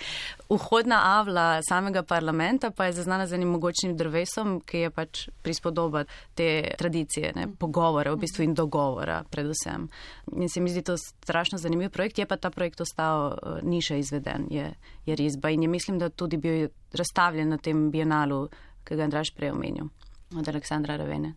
Vhodna 0.48 1.00
avla 1.20 1.60
samega 1.68 2.02
parlamenta 2.02 2.70
pa 2.70 2.86
je 2.86 2.98
zaznana 3.00 3.26
z 3.26 3.38
enim 3.38 3.54
mogočnim 3.54 3.96
drevesom, 4.24 4.60
ki 4.60 4.78
je 4.78 4.90
pač 4.90 5.28
prispodoba 5.42 6.04
te 6.34 6.74
tradicije, 6.78 7.32
ne, 7.36 7.48
pogovore 7.58 8.10
v 8.10 8.18
bistvu 8.18 8.44
in 8.44 8.54
dogovora 8.54 9.24
predvsem. 9.30 9.88
In 10.32 10.48
se 10.48 10.60
mi 10.60 10.70
zdi 10.70 10.82
to 10.82 10.96
strašno 10.96 11.58
zanimiv 11.58 11.90
projekt, 11.90 12.18
je 12.18 12.26
pa 12.26 12.36
ta 12.36 12.50
projekt 12.50 12.80
ostal 12.80 13.36
uh, 13.36 13.60
ni 13.62 13.80
še 13.82 13.98
izveden, 13.98 14.48
je, 14.50 14.74
je 15.06 15.14
risba 15.16 15.50
in 15.50 15.62
je 15.62 15.68
mislim, 15.68 15.98
da 15.98 16.08
tudi 16.08 16.36
bil 16.36 16.68
razstavljen 16.92 17.48
na 17.48 17.58
tem 17.58 17.90
bienalu, 17.90 18.48
ki 18.84 18.94
ga 18.94 19.02
je 19.02 19.04
Andraš 19.04 19.34
prej 19.34 19.52
omenil 19.52 19.88
od 20.34 20.48
Aleksandra 20.48 20.96
Ravene. 20.96 21.34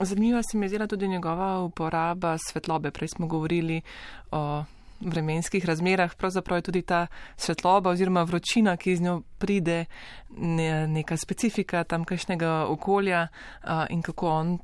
Zanimiva 0.00 0.40
se 0.42 0.56
mi 0.56 0.64
je 0.64 0.68
zdela 0.70 0.86
tudi 0.86 1.08
njegova 1.08 1.60
uporaba 1.60 2.38
svetlobe. 2.38 2.90
Prej 2.90 3.08
smo 3.08 3.26
govorili 3.26 3.82
o 4.32 4.64
vremenskih 5.00 5.64
razmerah, 5.64 6.14
pravzaprav 6.14 6.58
je 6.58 6.62
tudi 6.62 6.82
ta 6.82 7.06
svetloba 7.36 7.90
oziroma 7.90 8.22
vročina, 8.22 8.76
ki 8.76 8.96
z 8.96 9.02
njo 9.02 9.22
pride, 9.38 9.84
ne, 10.36 10.86
neka 10.88 11.16
specifika 11.16 11.84
tamkajšnjega 11.84 12.66
okolja 12.68 13.28
in 13.90 14.02
kako 14.02 14.28
on 14.28 14.58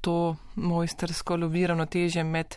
to 0.00 0.36
mojstersko 0.54 1.36
lovi 1.36 1.66
ravnotežje 1.66 2.24
med 2.24 2.56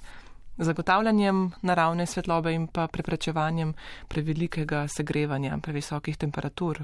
zagotavljanjem 0.58 1.52
naravne 1.62 2.06
svetlobe 2.06 2.54
in 2.54 2.68
pa 2.68 2.88
preprečevanjem 2.88 3.74
prevelikega 4.08 4.88
segrevanja, 4.88 5.58
previsokih 5.62 6.18
temperatur. 6.18 6.84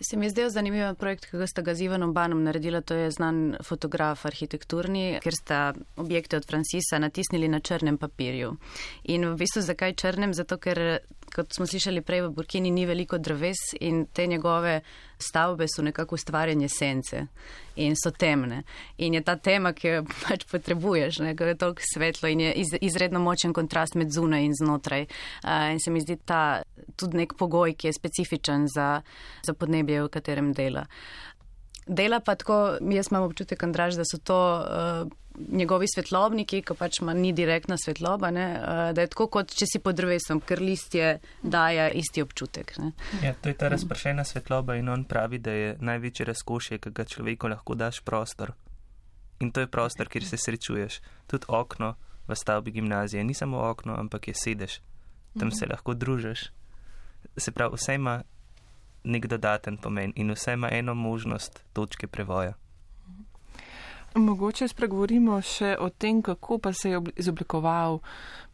Se 0.00 0.16
mi 0.16 0.26
je 0.26 0.30
zdel 0.30 0.50
zanimiv 0.50 0.94
projekt, 0.94 1.26
ki 1.26 1.40
ga 1.40 1.46
sta 1.46 1.62
ga 1.62 1.74
z 1.74 1.88
Ivanom 1.88 2.12
Banom 2.14 2.42
naredila, 2.46 2.80
to 2.80 2.94
je 2.94 3.10
znan 3.10 3.56
fotograf 3.66 4.26
arhitekturni, 4.26 5.18
ker 5.22 5.34
sta 5.34 5.72
objekte 5.96 6.38
od 6.38 6.46
Francisa 6.46 7.00
natisnili 7.02 7.48
na 7.48 7.58
črnem 7.60 7.98
papirju. 7.98 8.52
In 9.10 9.26
v 9.26 9.34
bistvu 9.40 9.62
zakaj 9.66 9.96
črnem? 9.98 10.34
Zato, 10.34 10.58
ker, 10.62 11.00
kot 11.34 11.54
smo 11.54 11.66
slišali 11.66 12.02
prej, 12.02 12.22
v 12.26 12.32
Burkini 12.34 12.70
ni 12.70 12.86
veliko 12.86 13.18
dreves 13.18 13.74
in 13.80 14.06
te 14.12 14.26
njegove 14.26 14.80
stavbe 15.18 15.66
so 15.68 15.82
nekako 15.82 16.14
ustvarjanje 16.14 16.68
sence 16.68 17.26
in 17.76 17.94
so 17.96 18.10
temne. 18.10 18.62
In 18.98 19.14
je 19.14 19.22
ta 19.24 19.36
tema, 19.36 19.72
ki 19.72 19.88
jo 19.88 20.02
pač 20.24 20.44
potrebuješ, 20.50 21.20
ne, 21.26 21.34
ker 21.36 21.52
je 21.52 21.58
toliko 21.58 21.86
svetlo 21.94 22.28
in 22.28 22.40
je 22.40 22.52
iz, 22.64 22.74
izredno 22.80 23.20
močen 23.20 23.52
kontrast 23.52 23.94
med 23.94 24.12
zunaj 24.14 24.44
in 24.44 24.54
znotraj. 24.54 25.06
Uh, 25.44 25.70
in 25.72 25.80
se 25.80 25.90
mi 25.90 26.00
zdi 26.00 26.18
ta 26.24 26.62
tudi 26.96 27.22
nek 27.22 27.34
pogoj, 27.38 27.74
ki 27.74 27.90
je 27.90 27.98
specifičen 27.98 28.68
za, 28.74 29.00
za 29.42 29.54
podnebje, 29.54 30.02
v 30.02 30.12
katerem 30.12 30.52
dela. 30.52 30.86
Dela 31.86 32.20
pa 32.20 32.34
tako, 32.36 32.76
jaz 32.92 33.08
imam 33.10 33.24
občutek, 33.24 33.62
Andraž, 33.64 33.96
da 33.96 34.04
so 34.04 34.18
to 34.20 34.36
uh, 34.36 35.08
njegovi 35.52 35.86
svetlobniki, 35.88 36.62
ko 36.62 36.74
pač 36.74 37.00
ima 37.02 37.14
ni 37.14 37.32
direktna 37.32 37.76
svetloba, 37.78 38.30
ne, 38.30 38.46
uh, 38.54 38.82
da 38.94 39.04
je 39.04 39.10
tako 39.12 39.28
kot 39.38 39.54
če 39.54 39.68
si 39.70 39.80
pod 39.82 39.98
drevesom, 39.98 40.40
ker 40.40 40.62
listje 40.62 41.18
daje 41.42 41.90
isti 42.00 42.22
občutek. 42.22 42.74
Ne. 42.78 42.92
Ja, 43.22 43.34
to 43.34 43.52
je 43.52 43.58
ta 43.58 43.68
razpršena 43.72 44.24
svetloba 44.24 44.78
in 44.78 44.88
on 44.88 45.04
pravi, 45.04 45.38
da 45.38 45.54
je 45.54 45.76
največje 45.80 46.26
razkošje, 46.32 46.78
ki 46.84 46.94
ga 46.94 47.04
človeku 47.04 47.50
lahko 47.52 47.78
daš 47.78 48.00
prostor. 48.04 48.54
In 49.40 49.52
to 49.54 49.60
je 49.60 49.70
prostor, 49.70 50.08
kjer 50.10 50.24
se 50.26 50.36
srečuješ. 50.36 51.00
Tudi 51.30 51.46
okno 51.48 51.94
v 52.28 52.36
stavbi 52.36 52.70
gimnazije 52.70 53.24
ni 53.24 53.34
samo 53.34 53.62
okno, 53.70 53.94
ampak 53.98 54.28
je 54.28 54.34
sedež. 54.34 54.80
Tam 55.38 55.50
se 55.50 55.66
lahko 55.66 55.94
družiš. 55.94 56.50
Se 57.36 57.52
pravi, 57.52 57.76
vse 57.76 57.94
ima 57.94 58.22
nek 59.04 59.26
dodaten 59.26 59.76
pomen 59.76 60.12
in 60.16 60.30
vse 60.32 60.52
ima 60.52 60.68
eno 60.72 60.94
možnost 60.94 61.64
točke 61.72 62.06
prevoja. 62.06 62.54
Mogoče 64.14 64.68
spregovorimo 64.68 65.40
še 65.44 65.76
o 65.78 65.90
tem, 65.90 66.22
kako 66.22 66.58
pa 66.58 66.72
se 66.72 66.90
je 66.90 67.00
izoblikoval, 67.16 68.00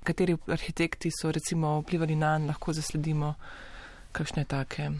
kateri 0.04 0.36
arhitekti 0.46 1.10
so 1.14 1.32
recimo 1.32 1.78
vplivali 1.80 2.16
na 2.16 2.38
njega, 2.38 2.52
lahko 2.52 2.72
zasledimo 2.72 3.34
kakšne 4.12 4.44
take 4.44 4.90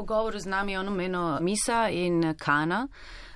pogovoru 0.00 0.38
z 0.38 0.46
nami 0.46 0.72
je 0.72 0.80
ono 0.80 0.90
meno 0.90 1.38
Misa 1.40 1.88
in 1.88 2.34
Kana. 2.38 2.88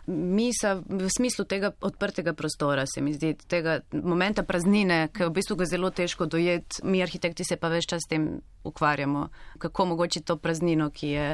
Misa 0.07 0.75
v 0.75 1.09
smislu 1.09 1.44
tega 1.44 1.70
odprtega 1.81 2.33
prostora, 2.33 2.85
se 2.87 3.01
mi 3.01 3.12
zdi, 3.12 3.35
tega 3.49 3.81
momenta 3.92 4.42
praznine, 4.42 5.09
ki 5.12 5.23
je 5.23 5.29
v 5.29 5.33
bistvu 5.33 5.57
ga 5.57 5.68
zelo 5.68 5.90
težko 5.90 6.27
dojeti. 6.27 6.85
Mi, 6.85 7.03
arhitekti, 7.03 7.44
se 7.44 7.57
pa 7.57 7.68
več 7.73 7.88
čas 7.88 8.05
s 8.05 8.11
tem 8.11 8.29
ukvarjamo, 8.64 9.29
kako 9.59 9.87
mogoče 9.92 10.20
to 10.20 10.37
praznino, 10.37 10.90
ki 10.92 11.09
je 11.09 11.27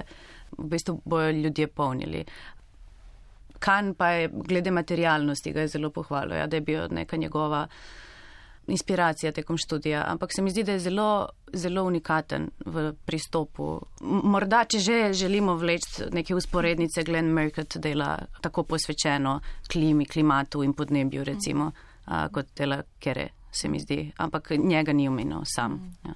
v 0.58 0.68
bistvu 0.70 1.00
bojo 1.04 1.30
ljudje 1.34 1.66
polnili. 1.66 2.24
Kan 3.60 3.94
pa 3.94 4.08
je 4.16 4.28
glede 4.32 4.70
materialnosti, 4.70 5.52
ga 5.52 5.60
je 5.60 5.74
zelo 5.76 5.90
pohvalil, 5.90 6.38
ja, 6.40 6.46
da 6.46 6.56
je 6.56 6.60
bil 6.64 6.88
neka 6.90 7.16
njegova 7.16 7.66
inspiracija 8.66 9.32
tekom 9.32 9.56
študija, 9.56 10.04
ampak 10.06 10.32
se 10.34 10.42
mi 10.42 10.50
zdi, 10.50 10.62
da 10.64 10.72
je 10.72 10.78
zelo, 10.78 11.28
zelo 11.52 11.84
unikaten 11.84 12.50
v 12.66 12.92
pristopu. 13.04 13.80
Morda, 14.00 14.64
če 14.64 14.78
že 14.78 15.12
želimo 15.12 15.54
vleči 15.56 16.08
neke 16.12 16.34
usporednice, 16.34 17.02
Glenn 17.04 17.32
Merkett 17.34 17.76
dela 17.76 18.18
tako 18.40 18.62
posvečeno 18.62 19.40
klimi, 19.72 20.06
klimatu 20.06 20.62
in 20.62 20.72
podnebju, 20.72 21.24
recimo, 21.24 21.72
a, 22.06 22.28
kot 22.28 22.54
dela 22.56 22.82
Kere, 22.98 23.28
se 23.52 23.68
mi 23.68 23.80
zdi, 23.80 24.12
ampak 24.16 24.50
njega 24.58 24.92
ni 24.92 25.08
omenil 25.08 25.42
sam. 25.44 25.80
Ja. 26.04 26.14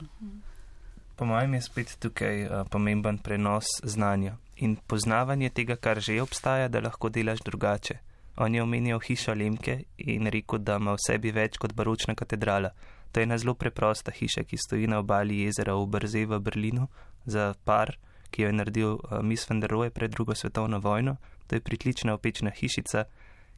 Po 1.17 1.25
mojem 1.25 1.55
je 1.55 1.63
spet 1.63 1.97
tukaj 2.01 2.47
a, 2.47 2.65
pomemben 2.71 3.19
prenos 3.19 3.67
znanja 3.83 4.37
in 4.57 4.77
poznavanje 4.77 5.51
tega, 5.51 5.77
kar 5.77 6.01
že 6.01 6.23
obstaja, 6.23 6.69
da 6.69 6.81
lahko 6.81 7.09
delaš 7.09 7.40
drugače. 7.45 7.99
On 8.37 8.55
je 8.55 8.62
omenjal 8.62 8.99
hišo 9.01 9.35
Lemke 9.35 9.85
in 9.97 10.27
rekel, 10.27 10.59
da 10.59 10.77
ima 10.77 10.95
v 10.95 11.03
sebi 11.07 11.31
več 11.31 11.59
kot 11.59 11.75
baročna 11.75 12.14
katedrala. 12.14 12.71
To 13.12 13.21
je 13.21 13.25
ena 13.25 13.38
zelo 13.38 13.55
preprosta 13.55 14.11
hiša, 14.11 14.43
ki 14.43 14.59
stoji 14.59 14.88
na 14.90 14.99
obali 14.99 15.45
jezera 15.45 15.77
v 15.79 15.87
Brze 15.87 16.25
v 16.27 16.40
Berlinu 16.40 16.88
za 17.27 17.55
par, 17.64 17.95
ki 18.31 18.43
jo 18.43 18.49
je 18.49 18.57
naredil 18.59 18.97
uh, 18.99 19.23
Miss 19.23 19.47
van 19.49 19.61
der 19.61 19.71
Rohe 19.71 19.90
pred 19.90 20.11
drugo 20.11 20.35
svetovno 20.35 20.81
vojno. 20.83 21.17
To 21.47 21.55
je 21.55 21.61
pritlična 21.61 22.14
opečna 22.14 22.51
hišica, 22.51 23.05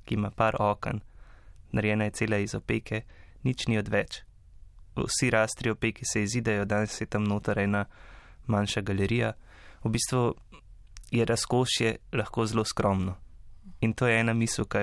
ki 0.04 0.14
ima 0.14 0.30
par 0.30 0.60
okn. 0.60 1.00
Narejena 1.72 2.04
je 2.04 2.10
cela 2.10 2.36
iz 2.36 2.54
opeke, 2.54 3.02
nič 3.44 3.66
ni 3.66 3.78
odveč. 3.78 4.20
Vsi 4.96 5.30
rastri 5.30 5.70
opeki 5.70 6.04
se 6.04 6.22
izidejo, 6.22 6.64
danes 6.64 7.00
je 7.00 7.06
tam 7.06 7.24
noter 7.24 7.58
ena 7.58 7.84
manjša 8.46 8.80
galerija. 8.80 9.32
V 9.84 9.88
bistvu 9.88 10.34
je 11.10 11.24
razkošje 11.24 11.96
lahko 12.12 12.46
zelo 12.46 12.64
skromno. 12.64 13.14
In 13.80 13.92
to 13.92 14.06
je 14.06 14.20
ena 14.20 14.32
misel, 14.32 14.64
ki, 14.64 14.78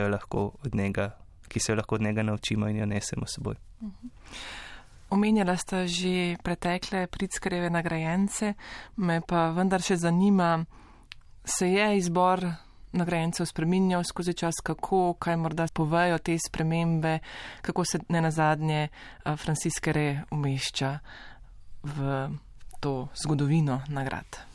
njega, 0.74 1.18
ki 1.48 1.60
se 1.60 1.72
jo 1.72 1.76
lahko 1.76 1.96
od 1.96 2.02
njega 2.02 2.24
naučimo 2.24 2.70
in 2.70 2.78
jo 2.78 2.86
nesemo 2.86 3.26
seboj. 3.28 3.56
Omenjala 5.10 5.58
sta 5.58 5.88
že 5.88 6.38
pretekle 6.44 7.08
pritskreve 7.08 7.70
nagrajence, 7.70 8.54
me 8.98 9.22
pa 9.22 9.50
vendar 9.54 9.82
še 9.82 9.98
zanima, 9.98 10.66
se 11.46 11.70
je 11.70 11.98
izbor 11.98 12.46
nagrajencev 12.94 13.46
spreminjal 13.46 14.04
skozi 14.04 14.34
čas, 14.34 14.62
kako, 14.64 15.14
kaj 15.20 15.38
morda 15.38 15.68
povejo 15.74 16.18
te 16.18 16.38
spremembe, 16.48 17.20
kako 17.62 17.86
se 17.86 18.00
ne 18.10 18.22
nazadnje 18.22 18.88
Franciske 19.38 19.94
Re 19.94 20.24
umešča 20.32 20.98
v 21.84 22.30
to 22.80 23.08
zgodovino 23.24 23.82
nagrad. 23.88 24.53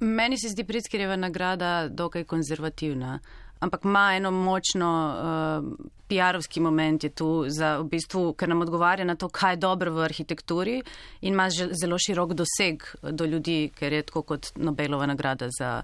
Meni 0.00 0.38
se 0.38 0.48
zdi 0.48 0.64
Pritzkerjeva 0.64 1.16
nagrada 1.16 1.88
dokaj 1.88 2.24
konzervativna, 2.24 3.18
ampak 3.60 3.84
ima 3.84 4.12
eno 4.16 4.30
močno 4.30 4.90
uh, 5.10 5.88
PR-ovski 6.08 6.60
moment 6.60 7.04
je 7.04 7.10
tu, 7.10 7.44
za, 7.48 7.76
v 7.78 7.84
bistvu, 7.92 8.32
ker 8.32 8.48
nam 8.48 8.64
odgovarja 8.64 9.04
na 9.04 9.14
to, 9.14 9.28
kaj 9.28 9.52
je 9.52 9.60
dobro 9.60 9.92
v 9.94 10.06
arhitekturi 10.08 10.78
in 11.20 11.34
ima 11.34 11.50
zelo 11.50 11.98
širok 11.98 12.32
doseg 12.32 12.86
do 13.02 13.28
ljudi, 13.28 13.70
ker 13.76 13.92
je 13.92 14.06
tako 14.08 14.22
kot 14.22 14.48
Nobelova 14.56 15.06
nagrada 15.06 15.50
za 15.58 15.82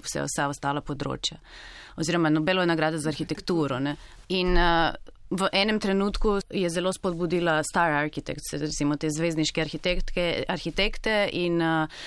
vse, 0.00 0.24
vse 0.24 0.48
ostala 0.48 0.80
področja. 0.80 1.36
Oziroma 2.00 2.32
Nobelova 2.32 2.66
nagrada 2.66 2.98
za 2.98 3.12
arhitekturo. 3.12 3.78
Ne? 3.84 3.94
In 4.32 4.56
uh, 4.56 4.96
v 5.28 5.52
enem 5.52 5.76
trenutku 5.78 6.38
je 6.48 6.72
zelo 6.72 6.92
spodbudila 6.96 7.60
Star 7.68 7.92
Architects, 8.00 8.56
recimo 8.56 8.96
te 8.96 9.12
zvezdniške 9.12 9.68
arhitekte 10.48 11.20
in 11.36 11.60
uh, 11.60 12.02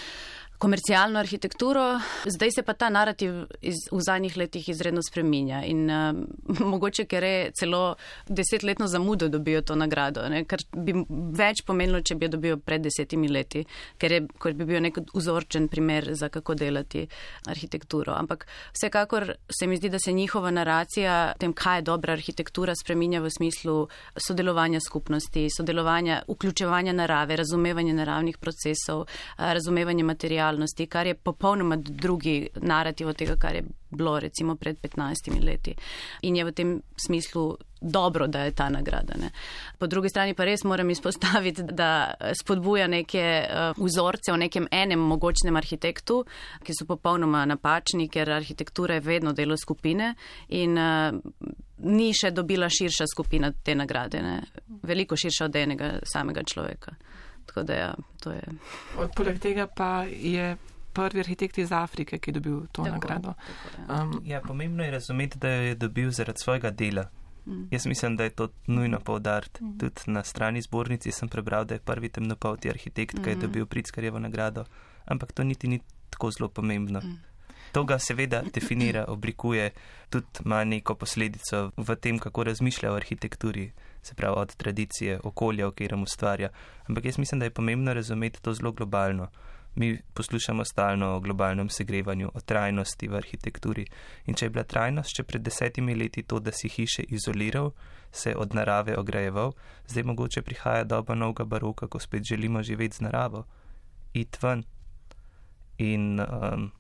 komercialno 0.62 1.20
arhitekturo. 1.20 2.00
Zdaj 2.26 2.52
se 2.52 2.64
pa 2.64 2.74
ta 2.74 2.90
narativ 2.94 3.34
iz, 3.62 3.80
v 3.92 4.02
zadnjih 4.06 4.36
letih 4.38 4.70
izredno 4.70 5.02
spreminja 5.02 5.64
in 5.66 5.90
uh, 5.90 6.60
mogoče, 6.74 7.08
ker 7.10 7.24
je 7.24 7.52
celo 7.58 7.96
desetletno 8.28 8.88
zamudo 8.88 9.30
dobijo 9.30 9.62
to 9.62 9.76
nagrado, 9.76 10.28
ne? 10.30 10.44
kar 10.46 10.62
bi 10.78 10.94
več 11.38 11.64
pomenilo, 11.66 12.04
če 12.06 12.16
bi 12.16 12.28
jo 12.28 12.34
dobijo 12.36 12.60
pred 12.62 12.86
desetimi 12.86 13.30
leti, 13.32 13.64
ker, 13.98 14.14
je, 14.14 14.20
ker 14.44 14.54
bi 14.60 14.68
bil 14.70 14.84
nek 14.86 15.00
vzorčen 15.16 15.66
primer 15.72 16.12
za 16.14 16.30
kako 16.30 16.54
delati 16.60 17.08
arhitekturo. 17.50 18.14
Ampak 18.14 18.46
vsekakor 18.76 19.32
se 19.50 19.68
mi 19.68 19.82
zdi, 19.82 19.90
da 19.90 20.00
se 20.00 20.14
njihova 20.14 20.54
naracija 20.54 21.34
tem, 21.42 21.58
kaj 21.58 21.82
je 21.82 21.88
dobra 21.90 22.14
arhitektura, 22.14 22.78
spreminja 22.78 23.24
v 23.26 23.34
smislu 23.34 23.80
sodelovanja 24.14 24.84
skupnosti, 24.86 25.48
sodelovanja, 25.58 26.22
vključevanja 26.30 26.94
narave, 26.94 27.42
razumevanja 27.42 27.98
naravnih 27.98 28.38
procesov, 28.38 29.08
razumevanja 29.38 30.06
materijalov 30.06 30.51
realnosti, 30.52 30.88
kar 30.88 31.08
je 31.08 31.14
popolnoma 31.14 31.76
drugi 31.76 32.50
narativ 32.56 33.08
od 33.08 33.16
tega, 33.16 33.36
kar 33.36 33.56
je 33.56 33.64
bilo 33.90 34.20
recimo 34.20 34.56
pred 34.56 34.78
15 34.82 35.44
leti. 35.44 35.76
In 36.22 36.36
je 36.36 36.46
v 36.46 36.52
tem 36.52 36.82
smislu 37.06 37.58
dobro, 37.82 38.28
da 38.28 38.44
je 38.44 38.52
ta 38.52 38.70
nagrada. 38.70 39.14
Ne. 39.18 39.32
Po 39.78 39.88
drugi 39.88 40.10
strani 40.10 40.34
pa 40.34 40.46
res 40.46 40.64
moram 40.64 40.90
izpostaviti, 40.90 41.64
da 41.64 42.14
spodbuja 42.42 42.88
neke 42.88 43.44
uh, 43.44 43.84
vzorce 43.86 44.32
o 44.32 44.38
nekem 44.38 44.68
enem 44.72 45.00
mogočnem 45.00 45.56
arhitektu, 45.56 46.24
ki 46.64 46.76
so 46.78 46.86
popolnoma 46.86 47.46
napačni, 47.46 48.08
ker 48.10 48.30
arhitektura 48.32 49.00
je 49.00 49.06
vedno 49.08 49.34
delo 49.34 49.58
skupine 49.58 50.14
in 50.50 50.78
uh, 50.78 51.18
ni 51.84 52.12
še 52.14 52.32
dobila 52.32 52.70
širša 52.70 53.08
skupina 53.10 53.52
te 53.52 53.76
nagrade, 53.76 54.22
ne. 54.22 54.42
veliko 54.84 55.18
širša 55.18 55.46
od 55.46 55.56
enega 55.56 55.94
samega 56.04 56.44
človeka. 56.44 56.96
Tako 57.52 57.64
da 57.64 57.74
ja, 57.74 57.94
to 58.24 58.32
je. 58.32 58.44
Poleg 59.16 59.40
tega 59.44 59.68
pa 59.68 60.04
je 60.08 60.58
prvi 60.94 61.20
arhitekt 61.20 61.58
iz 61.58 61.72
Afrike, 61.72 62.20
ki 62.20 62.30
je 62.30 62.34
dobil 62.34 62.60
to 62.72 62.84
tako, 62.84 62.90
nagrado. 62.96 63.34
Tako, 63.34 63.82
ja. 63.94 64.04
Um, 64.04 64.22
ja, 64.26 64.42
pomembno 64.42 64.84
je 64.84 64.92
razumeti, 64.92 65.40
da 65.40 65.50
jo 65.50 65.62
je 65.62 65.76
dobil 65.76 66.12
zaradi 66.12 66.40
svojega 66.40 66.72
dela. 66.72 67.10
Mm. 67.46 67.68
Jaz 67.72 67.86
mislim, 67.86 68.16
da 68.16 68.24
je 68.24 68.30
to 68.30 68.48
nujno 68.68 69.00
povdariti. 69.00 69.64
Mm. 69.64 69.78
Tudi 69.78 70.02
na 70.06 70.24
strani 70.24 70.62
zbornici 70.62 71.12
sem 71.12 71.30
prebral, 71.30 71.66
da 71.66 71.74
je 71.74 71.80
prvi 71.80 72.10
temnopolti 72.10 72.70
arhitekt, 72.70 73.20
mm. 73.20 73.24
ki 73.24 73.30
je 73.30 73.36
mhm. 73.36 73.46
dobil 73.46 73.66
Prickarjevo 73.66 74.20
nagrado. 74.20 74.66
Ampak 75.06 75.32
to 75.32 75.44
niti 75.44 75.68
ni 75.68 75.80
tako 76.10 76.32
zelo 76.32 76.50
pomembno. 76.50 77.00
Mm. 77.00 77.20
To 77.72 77.84
ga 77.84 78.00
seveda 78.00 78.44
definira, 78.54 79.06
oblikuje, 79.08 79.72
tudi 80.10 80.26
ima 80.46 80.64
neko 80.64 80.96
posledico 80.96 81.72
v 81.78 81.96
tem, 81.96 82.20
kako 82.20 82.44
razmišlja 82.44 82.92
o 82.92 82.96
arhitekturi 82.96 83.72
se 84.02 84.16
pravi 84.16 84.36
od 84.38 84.56
tradicije, 84.56 85.20
okolja, 85.24 85.68
v 85.68 85.72
katerem 85.72 86.04
ustvarja. 86.04 86.50
Ampak 86.90 87.06
jaz 87.06 87.18
mislim, 87.18 87.40
da 87.40 87.46
je 87.46 87.54
pomembno 87.54 87.94
razumeti 87.94 88.42
to 88.42 88.54
zelo 88.54 88.72
globalno. 88.72 89.28
Mi 89.76 90.02
poslušamo 90.14 90.66
stalno 90.66 91.16
o 91.16 91.20
globalnem 91.20 91.70
segrevanju, 91.70 92.32
o 92.34 92.42
trajnosti 92.42 93.08
v 93.08 93.16
arhitekturi. 93.16 93.86
In 94.26 94.36
če 94.36 94.46
je 94.46 94.50
bila 94.50 94.64
trajnost 94.64 95.16
še 95.16 95.24
pred 95.24 95.42
desetimi 95.42 95.96
leti 95.96 96.24
to, 96.24 96.40
da 96.40 96.52
si 96.52 96.68
hiše 96.70 97.04
izoliral, 97.08 97.72
se 98.12 98.36
od 98.36 98.56
narave 98.56 98.98
ograjeval, 98.98 99.54
zdaj 99.88 100.04
mogoče 100.04 100.42
prihaja 100.42 100.84
doba 100.84 101.16
novega 101.16 101.46
baroka, 101.46 101.88
ko 101.88 102.00
spet 102.00 102.28
želimo 102.28 102.64
živeti 102.64 102.96
z 102.96 103.08
naravo, 103.08 103.46
iti 104.14 104.40
ven 104.42 104.66
in 105.78 106.20
um, 106.20 106.72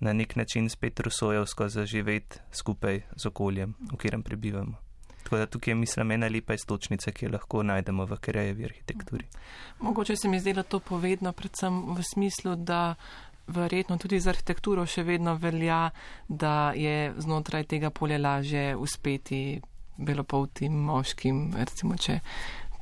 na 0.00 0.12
nek 0.12 0.36
način 0.36 0.70
spet 0.70 1.00
rusojevsko 1.00 1.68
zaživeti 1.68 2.38
skupaj 2.52 3.02
z 3.16 3.26
okoljem, 3.26 3.74
v 3.92 3.96
katerem 3.96 4.22
prebivamo. 4.22 4.91
Tako 5.22 5.36
da 5.36 5.46
tukaj 5.46 5.70
je, 5.70 5.74
mislim, 5.74 6.10
ena 6.10 6.28
lepa 6.28 6.54
istočnica, 6.54 7.12
ki 7.12 7.26
jo 7.26 7.32
lahko 7.32 7.62
najdemo 7.62 8.04
v 8.04 8.18
Kerejevi 8.20 8.64
arhitekturi. 8.64 9.26
Mogoče 9.80 10.16
se 10.16 10.28
mi 10.28 10.40
da 10.40 10.62
to 10.62 10.80
povedno 10.80 11.32
predvsem 11.32 11.94
v 11.94 12.02
smislu, 12.02 12.56
da 12.56 12.94
verjetno 13.46 13.98
tudi 13.98 14.20
za 14.20 14.30
arhitekturo 14.30 14.86
še 14.86 15.02
vedno 15.02 15.34
velja, 15.34 15.90
da 16.28 16.72
je 16.76 17.12
znotraj 17.18 17.64
tega 17.64 17.90
polja 17.90 18.18
laže 18.18 18.76
uspeti 18.76 19.60
belopoltim 19.96 20.72
moškim, 20.72 21.52
recimo, 21.58 21.96
če 21.96 22.20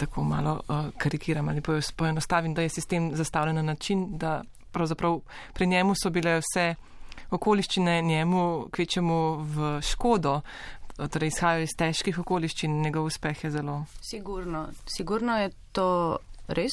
tako 0.00 0.24
malo 0.24 0.60
uh, 0.60 0.88
karikiram 0.98 1.48
ali 1.48 1.60
poenostavim, 1.96 2.54
da 2.54 2.62
je 2.62 2.68
sistem 2.68 3.10
zastavljen 3.16 3.56
na 3.56 3.62
način, 3.62 4.06
da 4.18 4.42
pravzaprav 4.72 5.20
pri 5.54 5.66
njemu 5.66 5.94
so 5.94 6.10
bile 6.10 6.38
vse 6.40 6.74
okoliščine 7.30 8.02
njemu 8.02 8.68
kvečemu 8.72 9.18
v 9.36 9.80
škodo, 9.82 10.40
torej 11.08 11.32
izhajajo 11.32 11.62
iz 11.64 11.76
težkih 11.78 12.18
okoliščin, 12.18 12.80
njegov 12.82 13.08
uspeh 13.08 13.44
je 13.44 13.50
zelo. 13.50 13.84
Sigurno, 14.02 14.68
sigurno 14.86 15.38
je 15.38 15.50
to 15.72 16.18
res. 16.48 16.72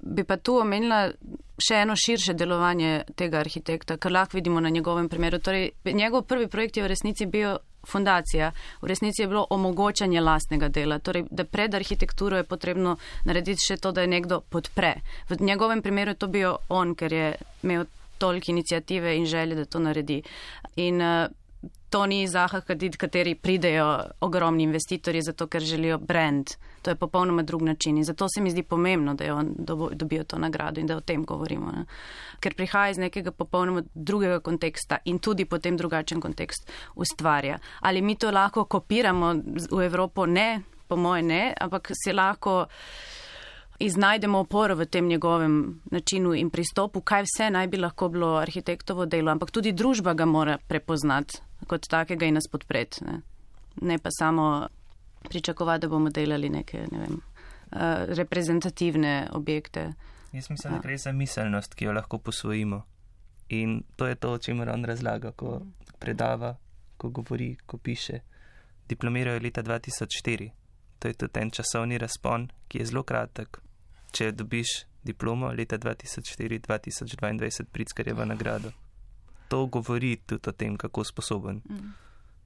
Bi 0.00 0.22
pa 0.24 0.36
tu 0.36 0.58
omenila 0.60 1.08
še 1.58 1.80
eno 1.82 1.96
širše 1.98 2.34
delovanje 2.38 3.02
tega 3.18 3.40
arhitekta, 3.40 3.96
kar 3.98 4.14
lahko 4.14 4.38
vidimo 4.38 4.60
na 4.60 4.70
njegovem 4.70 5.08
primeru. 5.08 5.40
Torej, 5.42 5.72
njegov 5.84 6.22
prvi 6.30 6.46
projekt 6.48 6.76
je 6.76 6.84
v 6.84 6.92
resnici 6.92 7.26
bil 7.26 7.58
fundacija, 7.88 8.52
v 8.82 8.90
resnici 8.90 9.22
je 9.22 9.28
bilo 9.28 9.46
omogočanje 9.50 10.20
lastnega 10.20 10.68
dela. 10.68 10.98
Torej, 10.98 11.26
da 11.30 11.44
pred 11.44 11.74
arhitekturo 11.74 12.36
je 12.36 12.46
potrebno 12.46 12.96
narediti 13.24 13.64
še 13.70 13.78
to, 13.82 13.92
da 13.92 14.04
je 14.04 14.12
nekdo 14.12 14.40
podpre. 14.40 14.94
V 15.30 15.40
njegovem 15.40 15.82
primeru 15.82 16.14
je 16.14 16.22
to 16.22 16.28
bil 16.28 16.58
on, 16.68 16.94
ker 16.94 17.12
je 17.12 17.32
imel 17.62 17.86
toliko 18.18 18.50
inicijative 18.50 19.16
in 19.16 19.26
želje, 19.26 19.54
da 19.54 19.64
to 19.64 19.78
naredi. 19.78 20.22
In 20.76 21.02
uh, 21.02 21.30
to 21.90 22.06
ni 22.06 22.28
Zaha 22.28 22.60
Kadid, 22.60 22.96
kateri 22.96 23.34
pridejo 23.34 23.86
ogromni 24.20 24.62
investitorji 24.62 25.22
zato, 25.22 25.46
ker 25.46 25.62
želijo 25.62 25.98
brand. 25.98 26.50
To 26.82 26.90
je 26.90 26.94
popolnoma 26.94 27.42
drug 27.42 27.62
način 27.62 27.98
in 27.98 28.04
zato 28.04 28.28
se 28.28 28.40
mi 28.40 28.50
zdi 28.50 28.62
pomembno, 28.62 29.14
da 29.14 29.34
on 29.34 29.54
dobijo 29.92 30.24
to 30.24 30.38
nagrado 30.38 30.80
in 30.80 30.86
da 30.86 30.96
o 30.96 31.00
tem 31.00 31.24
govorimo. 31.24 31.72
Ne? 31.72 31.84
Ker 32.40 32.54
prihaja 32.54 32.90
iz 32.90 32.98
nekega 32.98 33.30
popolnoma 33.30 33.82
drugega 33.94 34.40
konteksta 34.40 34.98
in 35.04 35.18
tudi 35.18 35.44
potem 35.44 35.76
drugačen 35.76 36.20
kontekst 36.20 36.70
ustvarja. 36.94 37.58
Ali 37.80 38.02
mi 38.02 38.16
to 38.16 38.30
lahko 38.30 38.64
kopiramo 38.64 39.34
v 39.70 39.84
Evropo? 39.84 40.26
Ne, 40.26 40.62
po 40.88 40.96
moje 40.96 41.22
ne, 41.22 41.54
ampak 41.60 41.90
se 42.04 42.12
lahko 42.12 42.66
iznajdemo 43.78 44.38
oporo 44.38 44.74
v 44.74 44.86
tem 44.86 45.06
njegovem 45.06 45.80
načinu 45.90 46.34
in 46.34 46.50
pristopu, 46.50 47.00
kaj 47.00 47.22
vse 47.22 47.50
naj 47.50 47.66
bi 47.66 47.76
lahko 47.76 48.08
bilo 48.08 48.34
arhitektovo 48.36 49.06
delo, 49.06 49.30
ampak 49.30 49.50
tudi 49.50 49.72
družba 49.72 50.14
ga 50.14 50.24
mora 50.26 50.58
prepoznati 50.58 51.38
kot 51.66 51.88
takega 51.88 52.26
in 52.26 52.34
nas 52.34 52.48
podpreti. 52.50 53.04
Ne, 53.04 53.20
ne 53.82 53.98
pa 53.98 54.10
samo 54.10 54.68
pričakovati, 55.28 55.80
da 55.80 55.88
bomo 55.88 56.10
delali 56.10 56.48
neke 56.48 56.86
ne 56.92 56.98
vem, 56.98 57.14
uh, 57.14 57.80
reprezentativne 58.08 59.28
objekte. 59.32 59.92
Jaz 60.32 60.50
mislim, 60.50 60.74
da 60.74 60.80
gre 60.82 60.98
za 60.98 61.12
miselnost, 61.12 61.74
ki 61.74 61.84
jo 61.84 61.92
lahko 61.92 62.18
posvojimo. 62.18 62.82
In 63.48 63.82
to 63.96 64.06
je 64.06 64.14
to, 64.14 64.32
o 64.32 64.38
čemer 64.38 64.68
on 64.70 64.84
razlaga, 64.84 65.32
ko 65.32 65.60
predava, 65.98 66.56
ko 66.96 67.08
govori, 67.08 67.56
ko 67.66 67.78
piše. 67.78 68.20
Diplomiral 68.88 69.34
je 69.34 69.40
leta 69.40 69.62
2004. 69.62 70.50
To 70.98 71.08
je 71.08 71.14
tudi 71.14 71.40
en 71.40 71.50
časovni 71.50 71.98
razpon, 71.98 72.48
ki 72.68 72.78
je 72.78 72.86
zelo 72.86 73.02
kratek. 73.02 73.67
Če 74.12 74.32
dobiš 74.32 74.84
diplomo 75.04 75.52
leta 75.52 75.78
2004-2022, 75.78 77.64
Prickarjeva 77.72 78.24
nagrado. 78.24 78.72
To 79.48 79.66
govori 79.66 80.16
tudi 80.26 80.48
o 80.48 80.52
tem, 80.52 80.76
kako 80.76 81.04
sposoben 81.04 81.62
mm. 81.64 81.92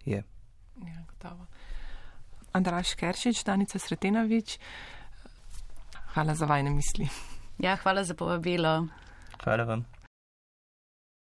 je. 0.04 0.22
Ja, 0.86 1.04
gotovo. 1.08 1.46
Andraš 2.52 2.94
Keršič, 2.94 3.44
Danica 3.44 3.78
Sretenovič, 3.78 4.58
hvala 6.14 6.34
za 6.34 6.46
vajne 6.46 6.70
misli. 6.70 7.08
Ja, 7.58 7.76
hvala 7.76 8.04
za 8.04 8.14
povabilo. 8.14 8.86
Hvala 9.44 9.64
vam. 9.64 10.01